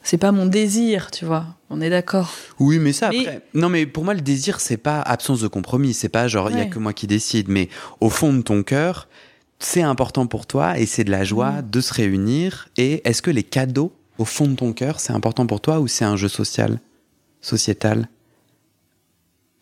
C'est 0.04 0.18
pas 0.18 0.32
mon 0.32 0.46
désir, 0.46 1.12
tu 1.12 1.24
vois. 1.24 1.46
On 1.70 1.80
est 1.80 1.90
d'accord. 1.90 2.32
Oui, 2.58 2.80
mais 2.80 2.92
ça, 2.92 3.06
après. 3.06 3.40
Non, 3.54 3.68
mais 3.68 3.86
pour 3.86 4.04
moi, 4.04 4.14
le 4.14 4.20
désir, 4.20 4.58
c'est 4.58 4.76
pas 4.76 5.00
absence 5.00 5.40
de 5.40 5.46
compromis. 5.46 5.94
C'est 5.94 6.08
pas 6.08 6.26
genre, 6.26 6.50
il 6.50 6.58
y 6.58 6.60
a 6.60 6.64
que 6.66 6.80
moi 6.80 6.92
qui 6.92 7.06
décide. 7.06 7.48
Mais 7.48 7.68
au 8.00 8.10
fond 8.10 8.32
de 8.32 8.42
ton 8.42 8.64
cœur, 8.64 9.06
c'est 9.60 9.82
important 9.82 10.26
pour 10.26 10.46
toi 10.46 10.76
et 10.76 10.86
c'est 10.86 11.04
de 11.04 11.12
la 11.12 11.22
joie 11.22 11.52
mm. 11.52 11.70
de 11.70 11.80
se 11.80 11.94
réunir. 11.94 12.68
Et 12.76 13.08
est-ce 13.08 13.22
que 13.22 13.30
les 13.30 13.44
cadeaux, 13.44 13.92
au 14.22 14.24
fond 14.24 14.46
de 14.46 14.54
ton 14.54 14.72
cœur, 14.72 15.00
c'est 15.00 15.12
important 15.12 15.46
pour 15.46 15.60
toi 15.60 15.80
ou 15.80 15.88
c'est 15.88 16.04
un 16.04 16.16
jeu 16.16 16.28
social, 16.28 16.78
sociétal? 17.40 18.08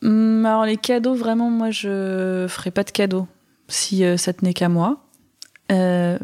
Mm, 0.02 0.44
Alors 0.44 0.66
les 0.66 0.76
cadeaux, 0.76 1.14
vraiment, 1.14 1.50
moi, 1.50 1.70
je 1.70 2.46
ferai 2.48 2.70
pas 2.70 2.84
de 2.84 2.90
cadeaux 2.90 3.26
si 3.68 4.04
euh, 4.04 4.16
ça 4.16 4.32
tenait 4.32 4.52
qu'à 4.52 4.68
moi. 4.68 5.06
Euh, 5.72 6.18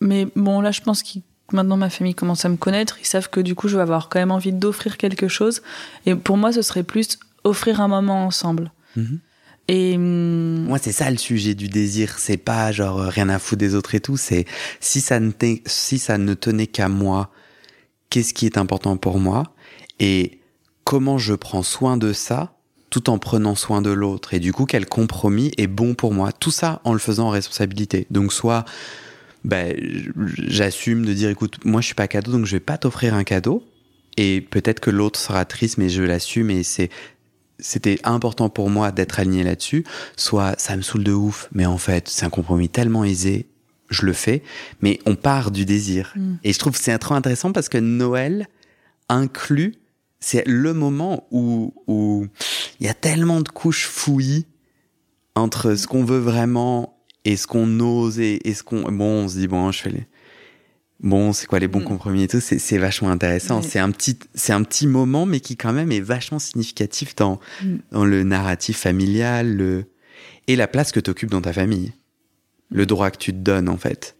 mais 0.00 0.28
bon, 0.36 0.60
là, 0.60 0.70
je 0.70 0.80
pense 0.80 1.02
que 1.02 1.18
maintenant 1.52 1.76
ma 1.76 1.90
famille 1.90 2.14
commence 2.14 2.44
à 2.44 2.48
me 2.48 2.56
connaître. 2.56 2.98
Ils 3.00 3.06
savent 3.06 3.30
que 3.30 3.40
du 3.40 3.56
coup, 3.56 3.66
je 3.66 3.76
vais 3.76 3.82
avoir 3.82 4.08
quand 4.08 4.20
même 4.20 4.30
envie 4.30 4.52
d'offrir 4.52 4.96
quelque 4.96 5.26
chose. 5.26 5.62
Et 6.06 6.14
pour 6.14 6.36
moi, 6.36 6.52
ce 6.52 6.62
serait 6.62 6.84
plus 6.84 7.18
offrir 7.42 7.80
un 7.80 7.88
moment 7.88 8.26
ensemble. 8.26 8.70
Mm-hmm. 8.96 9.18
Et 9.68 9.96
hum, 9.96 10.64
moi, 10.66 10.78
c'est 10.78 10.92
ça 10.92 11.10
le 11.10 11.16
sujet 11.16 11.54
du 11.54 11.68
désir. 11.68 12.18
C'est 12.18 12.36
pas 12.36 12.70
genre 12.70 13.00
rien 13.00 13.28
à 13.28 13.38
foutre 13.40 13.58
des 13.58 13.74
autres 13.74 13.94
et 13.94 14.00
tout. 14.00 14.16
C'est 14.16 14.44
si 14.78 15.00
ça 15.00 15.18
ne 15.18 15.32
si 15.66 15.98
ça 15.98 16.16
ne 16.16 16.34
tenait 16.34 16.66
qu'à 16.66 16.88
moi, 16.88 17.30
qu'est-ce 18.10 18.34
qui 18.34 18.46
est 18.46 18.58
important 18.58 18.96
pour 18.96 19.18
moi 19.18 19.54
et 19.98 20.40
comment 20.84 21.18
je 21.18 21.34
prends 21.34 21.62
soin 21.62 21.96
de 21.96 22.12
ça 22.12 22.56
tout 22.90 23.08
en 23.08 23.18
prenant 23.18 23.54
soin 23.54 23.82
de 23.82 23.90
l'autre. 23.90 24.34
Et 24.34 24.40
du 24.40 24.52
coup, 24.52 24.66
quel 24.66 24.84
compromis 24.84 25.52
est 25.56 25.68
bon 25.68 25.94
pour 25.94 26.12
moi? 26.12 26.32
Tout 26.32 26.50
ça 26.50 26.80
en 26.84 26.92
le 26.92 26.98
faisant 26.98 27.28
en 27.28 27.30
responsabilité. 27.30 28.06
Donc 28.10 28.32
soit 28.32 28.64
ben, 29.44 29.74
j'assume 30.38 31.06
de 31.06 31.14
dire 31.14 31.30
écoute, 31.30 31.64
moi 31.64 31.80
je 31.80 31.86
suis 31.86 31.94
pas 31.94 32.08
cadeau, 32.08 32.32
donc 32.32 32.44
je 32.44 32.56
vais 32.56 32.60
pas 32.60 32.78
t'offrir 32.78 33.14
un 33.14 33.24
cadeau. 33.24 33.64
Et 34.16 34.40
peut-être 34.40 34.80
que 34.80 34.90
l'autre 34.90 35.18
sera 35.18 35.44
triste, 35.44 35.78
mais 35.78 35.88
je 35.88 36.02
l'assume 36.02 36.50
et 36.50 36.62
c'est 36.62 36.90
c'était 37.62 37.98
important 38.04 38.48
pour 38.48 38.70
moi 38.70 38.90
d'être 38.90 39.20
aligné 39.20 39.44
là-dessus, 39.44 39.84
soit 40.16 40.58
ça 40.58 40.76
me 40.76 40.82
saoule 40.82 41.04
de 41.04 41.12
ouf, 41.12 41.48
mais 41.52 41.66
en 41.66 41.76
fait, 41.76 42.08
c'est 42.08 42.24
un 42.24 42.30
compromis 42.30 42.70
tellement 42.70 43.04
aisé, 43.04 43.49
je 43.90 44.06
le 44.06 44.12
fais, 44.12 44.42
mais 44.80 44.98
on 45.06 45.16
part 45.16 45.50
du 45.50 45.64
désir. 45.64 46.12
Mm. 46.16 46.34
Et 46.44 46.52
je 46.52 46.58
trouve 46.58 46.72
que 46.72 46.78
c'est 46.78 46.96
trop 46.98 47.14
intéressant 47.14 47.52
parce 47.52 47.68
que 47.68 47.78
Noël 47.78 48.48
inclut, 49.08 49.74
c'est 50.20 50.46
le 50.46 50.72
moment 50.74 51.26
où 51.30 51.74
où 51.86 52.26
il 52.78 52.86
y 52.86 52.90
a 52.90 52.94
tellement 52.94 53.40
de 53.40 53.48
couches 53.48 53.86
fouillis 53.86 54.46
entre 55.34 55.74
ce 55.74 55.86
qu'on 55.86 56.04
veut 56.04 56.18
vraiment 56.18 56.98
et 57.24 57.36
ce 57.36 57.46
qu'on 57.46 57.80
ose 57.80 58.18
et, 58.20 58.48
et 58.48 58.54
ce 58.54 58.62
qu'on 58.62 58.82
bon 58.92 59.24
on 59.24 59.28
se 59.28 59.38
dit 59.38 59.48
bon 59.48 59.70
je 59.72 59.80
fais 59.80 59.90
les 59.90 60.06
bon, 61.02 61.32
c'est 61.32 61.46
quoi 61.46 61.58
les 61.58 61.68
bons 61.68 61.80
mm. 61.80 61.84
compromis 61.84 62.22
et 62.24 62.28
tout, 62.28 62.40
c'est 62.40 62.78
vachement 62.78 63.10
intéressant. 63.10 63.62
C'est 63.62 63.78
un 63.78 63.90
petit, 63.90 64.18
c'est 64.34 64.52
un 64.52 64.62
petit 64.62 64.86
moment, 64.86 65.26
mais 65.26 65.40
qui 65.40 65.56
quand 65.56 65.72
même 65.72 65.92
est 65.92 66.00
vachement 66.00 66.38
significatif 66.38 67.16
dans, 67.16 67.40
mm. 67.62 67.76
dans 67.92 68.04
le 68.04 68.22
narratif 68.22 68.78
familial, 68.78 69.56
le, 69.56 69.84
et 70.46 70.56
la 70.56 70.68
place 70.68 70.92
que 70.92 71.00
tu 71.00 71.10
occupes 71.10 71.30
dans 71.30 71.42
ta 71.42 71.52
famille. 71.52 71.92
Le 72.70 72.86
droit 72.86 73.10
que 73.10 73.18
tu 73.18 73.32
te 73.32 73.38
donnes, 73.38 73.68
en 73.68 73.76
fait. 73.76 74.16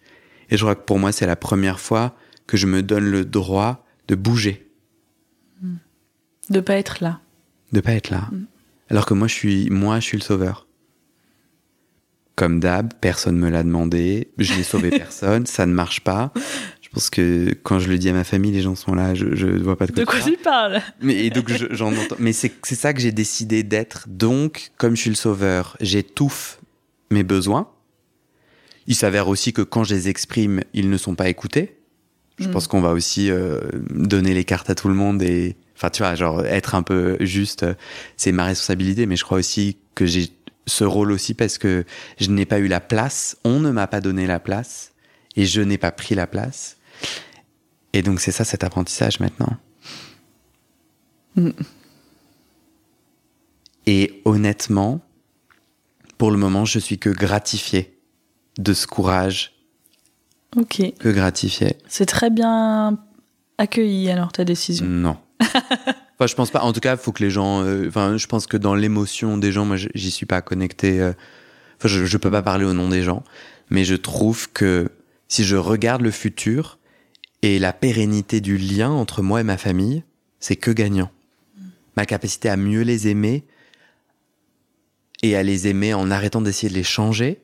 Et 0.51 0.57
je 0.57 0.63
crois 0.65 0.75
que 0.75 0.85
pour 0.85 0.99
moi, 0.99 1.13
c'est 1.13 1.27
la 1.27 1.37
première 1.37 1.81
fois 1.81 2.15
que 2.47 2.57
je 2.57 2.67
me 2.67 2.83
donne 2.83 3.05
le 3.05 3.25
droit 3.25 3.87
de 4.09 4.15
bouger. 4.15 4.67
Mm. 5.63 5.77
De 6.51 6.61
pas 6.61 6.75
être 6.75 6.99
là. 7.01 7.21
De 7.73 7.81
pas 7.81 7.93
être 7.93 8.11
là. 8.11 8.29
Alors 8.91 9.07
que 9.07 9.15
moi, 9.15 9.29
je 9.29 9.35
suis, 9.35 9.71
moi, 9.71 10.01
je 10.01 10.07
suis 10.07 10.19
le 10.19 10.23
sauveur. 10.23 10.67
Comme 12.35 12.59
d'hab, 12.59 12.93
personne 13.01 13.37
me 13.37 13.51
l'a 13.51 13.63
demandé, 13.63 14.33
je 14.39 14.55
n'ai 14.55 14.65
sauvé 14.65 14.91
personne, 14.99 15.47
ça 15.47 15.67
ne 15.67 15.73
marche 15.73 16.01
pas. 16.01 16.33
Je 16.81 16.89
pense 16.89 17.09
que 17.09 17.55
quand 17.63 17.79
je 17.79 17.89
le 17.89 17.99
dis 17.99 18.09
à 18.09 18.13
ma 18.13 18.25
famille, 18.25 18.51
les 18.51 18.63
gens 18.63 18.75
sont 18.75 18.95
là, 18.95 19.15
je, 19.15 19.37
je 19.37 19.47
vois 19.47 19.77
pas 19.77 19.87
de 19.87 19.93
quoi. 19.93 20.01
De 20.01 20.09
quoi 20.09 20.21
tu 20.21 20.37
parles? 20.37 20.81
Mais 21.01 21.27
et 21.27 21.31
donc 21.31 21.53
j'en 21.71 21.95
entends. 21.95 22.17
Mais 22.19 22.33
c'est 22.33 22.51
ça 22.65 22.93
que 22.93 23.01
j'ai 23.01 23.13
décidé 23.13 23.63
d'être. 23.63 24.07
Donc, 24.09 24.73
comme 24.77 24.97
je 24.97 25.03
suis 25.03 25.11
le 25.11 25.17
sauveur, 25.17 25.77
j'étouffe 25.81 26.59
mes 27.13 27.23
besoins. 27.23 27.71
Il 28.91 28.97
s'avère 28.97 29.29
aussi 29.29 29.53
que 29.53 29.63
quand 29.63 29.85
je 29.85 29.95
les 29.95 30.09
exprime, 30.09 30.65
ils 30.75 30.91
ne 30.91 30.97
sont 30.97 31.15
pas 31.15 31.29
écoutés. 31.29 31.79
Je 32.41 32.49
mm. 32.49 32.51
pense 32.51 32.67
qu'on 32.67 32.81
va 32.81 32.91
aussi 32.91 33.31
euh, 33.31 33.61
donner 33.89 34.35
les 34.35 34.43
cartes 34.43 34.69
à 34.69 34.75
tout 34.75 34.89
le 34.89 34.95
monde 34.95 35.23
et, 35.23 35.55
enfin, 35.77 35.91
tu 35.91 36.03
vois, 36.03 36.17
genre 36.17 36.45
être 36.45 36.75
un 36.75 36.83
peu 36.83 37.17
juste, 37.21 37.63
euh, 37.63 37.75
c'est 38.17 38.33
ma 38.33 38.47
responsabilité. 38.47 39.07
Mais 39.07 39.15
je 39.15 39.23
crois 39.23 39.39
aussi 39.39 39.77
que 39.95 40.07
j'ai 40.07 40.31
ce 40.67 40.83
rôle 40.83 41.13
aussi 41.13 41.35
parce 41.35 41.57
que 41.57 41.85
je 42.19 42.31
n'ai 42.31 42.47
pas 42.47 42.59
eu 42.59 42.67
la 42.67 42.81
place, 42.81 43.37
on 43.45 43.61
ne 43.61 43.71
m'a 43.71 43.87
pas 43.87 44.01
donné 44.01 44.27
la 44.27 44.41
place 44.41 44.91
et 45.37 45.47
je 45.47 45.61
n'ai 45.61 45.79
pas 45.79 45.93
pris 45.93 46.17
la 46.17 46.27
place. 46.27 46.77
Et 47.93 48.03
donc 48.03 48.19
c'est 48.19 48.33
ça 48.33 48.43
cet 48.43 48.65
apprentissage 48.65 49.21
maintenant. 49.21 49.57
Mm. 51.37 51.51
Et 53.87 54.21
honnêtement, 54.25 55.01
pour 56.19 56.33
le 56.33 56.39
moment, 56.39 56.65
je 56.65 56.81
suis 56.81 56.99
que 56.99 57.11
gratifié 57.11 58.00
de 58.63 58.73
ce 58.73 58.87
courage. 58.87 59.53
Ok. 60.57 60.83
Que 60.99 61.09
gratifié. 61.09 61.77
C'est 61.89 62.07
très 62.07 62.31
bien 62.31 62.99
accueilli 63.59 64.11
alors 64.11 64.33
ta 64.33 64.45
décision. 64.45 64.87
Non. 64.87 65.17
enfin, 65.41 66.27
je 66.27 66.35
pense 66.35 66.51
pas. 66.51 66.63
En 66.63 66.73
tout 66.73 66.81
cas, 66.81 66.93
il 66.93 66.99
faut 66.99 67.13
que 67.13 67.23
les 67.23 67.31
gens. 67.31 67.63
Euh, 67.65 67.89
enfin, 67.89 68.17
je 68.17 68.27
pense 68.27 68.47
que 68.47 68.57
dans 68.57 68.75
l'émotion 68.75 69.39
des 69.39 69.53
gens, 69.53 69.65
moi, 69.65 69.77
j'y 69.77 70.11
suis 70.11 70.27
pas 70.27 70.43
connecté. 70.43 71.01
Euh, 71.01 71.13
enfin, 71.79 71.89
je, 71.89 72.05
je 72.05 72.17
peux 72.17 72.31
pas 72.31 72.43
parler 72.43 72.65
au 72.65 72.73
nom 72.73 72.89
des 72.89 73.03
gens, 73.03 73.23
mais 73.71 73.85
je 73.85 73.95
trouve 73.95 74.51
que 74.53 74.91
si 75.29 75.45
je 75.45 75.57
regarde 75.57 76.03
le 76.03 76.11
futur 76.11 76.79
et 77.43 77.59
la 77.59 77.73
pérennité 77.73 78.41
du 78.41 78.59
lien 78.59 78.91
entre 78.91 79.23
moi 79.23 79.41
et 79.41 79.45
ma 79.45 79.57
famille, 79.57 80.03
c'est 80.41 80.57
que 80.57 80.71
gagnant. 80.71 81.11
Ma 81.97 82.07
capacité 82.07 82.49
à 82.49 82.57
mieux 82.57 82.83
les 82.83 83.09
aimer 83.09 83.45
et 85.23 85.37
à 85.37 85.43
les 85.43 85.69
aimer 85.69 85.95
en 85.95 86.11
arrêtant 86.11 86.41
d'essayer 86.41 86.69
de 86.69 86.75
les 86.75 86.83
changer. 86.83 87.43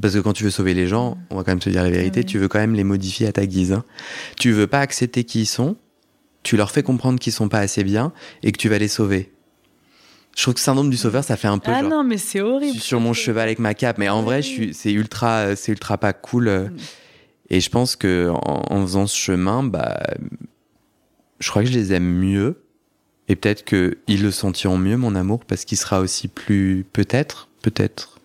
Parce 0.00 0.14
que 0.14 0.20
quand 0.20 0.32
tu 0.32 0.44
veux 0.44 0.50
sauver 0.50 0.74
les 0.74 0.86
gens, 0.86 1.18
on 1.30 1.36
va 1.36 1.44
quand 1.44 1.52
même 1.52 1.58
te 1.58 1.70
dire 1.70 1.82
la 1.82 1.90
vérité, 1.90 2.24
tu 2.24 2.38
veux 2.38 2.48
quand 2.48 2.58
même 2.58 2.74
les 2.74 2.84
modifier 2.84 3.26
à 3.26 3.32
ta 3.32 3.46
guise. 3.46 3.72
Hein. 3.72 3.84
Tu 4.36 4.52
veux 4.52 4.66
pas 4.66 4.80
accepter 4.80 5.24
qui 5.24 5.42
ils 5.42 5.46
sont, 5.46 5.76
tu 6.42 6.56
leur 6.56 6.70
fais 6.70 6.82
comprendre 6.82 7.18
qu'ils 7.18 7.32
sont 7.32 7.48
pas 7.48 7.58
assez 7.58 7.84
bien 7.84 8.12
et 8.42 8.52
que 8.52 8.58
tu 8.58 8.68
vas 8.68 8.78
les 8.78 8.88
sauver. 8.88 9.32
Je 10.36 10.42
trouve 10.42 10.54
que 10.54 10.60
le 10.60 10.64
syndrome 10.64 10.90
du 10.90 10.96
sauveur, 10.96 11.24
ça 11.24 11.36
fait 11.36 11.48
un 11.48 11.58
peu. 11.58 11.72
Ah 11.72 11.80
genre, 11.80 11.90
non, 11.90 12.04
mais 12.04 12.16
c'est 12.16 12.40
horrible. 12.40 12.74
Je 12.74 12.78
suis 12.78 12.88
sur 12.88 13.00
mon 13.00 13.12
cheval 13.12 13.48
avec 13.48 13.58
ma 13.58 13.74
cape, 13.74 13.98
mais 13.98 14.08
en 14.08 14.22
vrai, 14.22 14.42
c'est 14.72 14.92
ultra, 14.92 15.56
c'est 15.56 15.72
ultra 15.72 15.98
pas 15.98 16.12
cool. 16.12 16.48
Mm. 16.48 16.76
Et 17.50 17.60
je 17.60 17.68
pense 17.68 17.96
que 17.96 18.30
en, 18.32 18.80
faisant 18.82 19.06
ce 19.06 19.18
chemin, 19.18 19.64
bah, 19.64 20.00
je 21.40 21.50
crois 21.50 21.62
que 21.62 21.68
je 21.68 21.74
les 21.74 21.92
aime 21.92 22.06
mieux. 22.06 22.62
Et 23.28 23.36
peut-être 23.36 23.64
qu'ils 23.64 24.22
le 24.22 24.30
sentiront 24.30 24.78
mieux, 24.78 24.96
mon 24.96 25.14
amour, 25.14 25.44
parce 25.44 25.64
qu'il 25.64 25.78
sera 25.78 26.00
aussi 26.00 26.26
plus, 26.26 26.84
peut-être, 26.92 27.48
peut-être, 27.62 28.19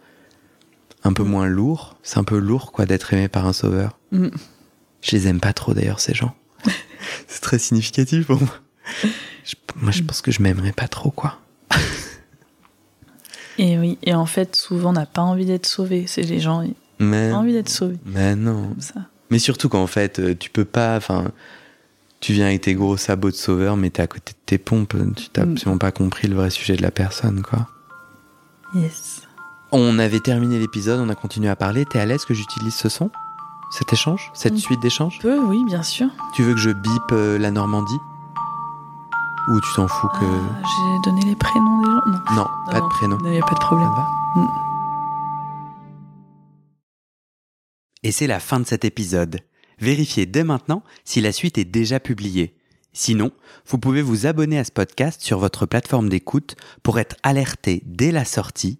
un 1.06 1.14
peu 1.14 1.24
mm. 1.24 1.30
moins 1.30 1.48
lourd. 1.48 1.98
C'est 2.04 2.18
un 2.18 2.24
peu 2.24 2.38
lourd, 2.38 2.72
quoi, 2.72 2.86
d'être 2.86 3.14
aimé 3.14 3.28
par 3.28 3.46
un 3.46 3.54
sauveur. 3.54 3.98
Mm. 4.12 4.30
Je 5.02 5.12
les 5.12 5.28
aime 5.28 5.40
pas 5.40 5.54
trop, 5.54 5.74
d'ailleurs, 5.74 6.00
ces 6.00 6.14
gens. 6.14 6.36
c'est 7.28 7.42
très 7.42 7.60
significatif 7.60 8.28
pour 8.28 8.40
moi. 8.40 8.56
moi, 9.78 9.92
je 9.92 10.04
pense 10.04 10.22
que 10.22 10.32
je 10.32 10.42
m'aimerais 10.42 10.72
pas 10.72 10.88
trop, 10.88 11.12
quoi. 11.12 11.40
et 13.58 13.78
oui, 13.78 13.98
et 14.04 14.14
en 14.14 14.26
fait, 14.26 14.56
souvent, 14.56 14.90
on 14.90 14.94
n'a 14.94 15.06
pas 15.06 15.22
envie 15.22 15.46
d'être 15.46 15.68
sauvé. 15.68 16.06
C'est 16.08 16.24
les 16.24 16.40
gens, 16.40 16.62
ils 16.62 16.74
mais, 17.00 17.32
envie 17.32 17.54
d'être 17.54 17.70
sauvés. 17.70 17.98
Mais 18.06 18.36
non. 18.36 18.76
Mais 19.30 19.40
surtout 19.40 19.70
qu'en 19.70 19.88
fait, 19.88 20.20
euh, 20.20 20.36
tu 20.38 20.50
peux 20.50 20.66
pas. 20.66 20.96
Enfin, 20.96 21.32
tu 22.20 22.34
viens 22.34 22.46
avec 22.46 22.62
tes 22.62 22.74
gros 22.74 22.98
sabots 22.98 23.32
de 23.32 23.36
sauveur, 23.36 23.78
mais 23.78 23.90
t'es 23.90 24.02
à 24.02 24.08
côté 24.08 24.34
de 24.34 24.38
tes 24.46 24.58
pompes. 24.58 24.96
Tu 25.16 25.28
n'as 25.36 25.46
mm. 25.46 25.52
absolument 25.52 25.78
pas 25.78 25.92
compris 25.92 26.28
le 26.28 26.36
vrai 26.36 26.50
sujet 26.50 26.76
de 26.76 26.82
la 26.82 26.92
personne, 26.92 27.42
quoi. 27.42 27.68
Yes. 28.74 29.15
On 29.78 30.00
avait 30.00 30.22
terminé 30.22 30.58
l'épisode, 30.58 31.02
on 31.02 31.10
a 31.10 31.16
continué 31.16 31.50
à 31.50 31.58
parler. 31.58 31.86
T'es 31.86 32.00
à 32.00 32.06
l'aise 32.06 32.24
que 32.24 32.34
j'utilise 32.34 32.74
ce 32.74 32.88
son? 32.88 33.12
Cet 33.72 33.92
échange? 33.92 34.32
Cette 34.34 34.54
mm. 34.54 34.58
suite 34.58 34.80
d'échanges? 34.80 35.20
Peu, 35.20 35.38
oui, 35.38 35.66
bien 35.66 35.84
sûr. 35.84 36.08
Tu 36.34 36.44
veux 36.44 36.54
que 36.54 36.62
je 36.62 36.70
bip 36.70 37.12
euh, 37.12 37.38
la 37.38 37.52
Normandie? 37.52 38.00
Ou 39.50 39.60
tu 39.60 39.68
t'en 39.76 39.90
fous 39.90 40.08
que. 40.08 40.24
Ah, 40.24 40.62
j'ai 40.64 41.12
donné 41.12 41.26
les 41.26 41.36
prénoms 41.36 41.82
des 41.82 41.88
gens? 41.88 42.02
Non. 42.08 42.36
Non, 42.36 42.48
pas 42.72 42.80
de 42.80 42.88
prénom. 42.88 43.18
Il 43.26 43.32
n'y 43.32 43.38
a 43.38 43.46
pas 43.46 43.54
de 43.54 43.60
problème. 43.60 43.92
Mm. 44.36 44.46
Et 48.04 48.14
c'est 48.14 48.28
la 48.28 48.40
fin 48.40 48.62
de 48.62 48.66
cet 48.66 48.86
épisode. 48.86 49.42
Vérifiez 49.80 50.26
dès 50.26 50.46
maintenant 50.46 50.84
si 51.04 51.20
la 51.20 51.34
suite 51.34 51.58
est 51.58 51.66
déjà 51.66 52.00
publiée. 52.00 52.56
Sinon, 52.94 53.32
vous 53.68 53.78
pouvez 53.78 54.02
vous 54.02 54.26
abonner 54.26 54.58
à 54.58 54.64
ce 54.64 54.72
podcast 54.72 55.20
sur 55.22 55.38
votre 55.38 55.66
plateforme 55.66 56.08
d'écoute 56.08 56.56
pour 56.82 56.98
être 56.98 57.18
alerté 57.24 57.84
dès 57.86 58.14
la 58.14 58.24
sortie 58.24 58.80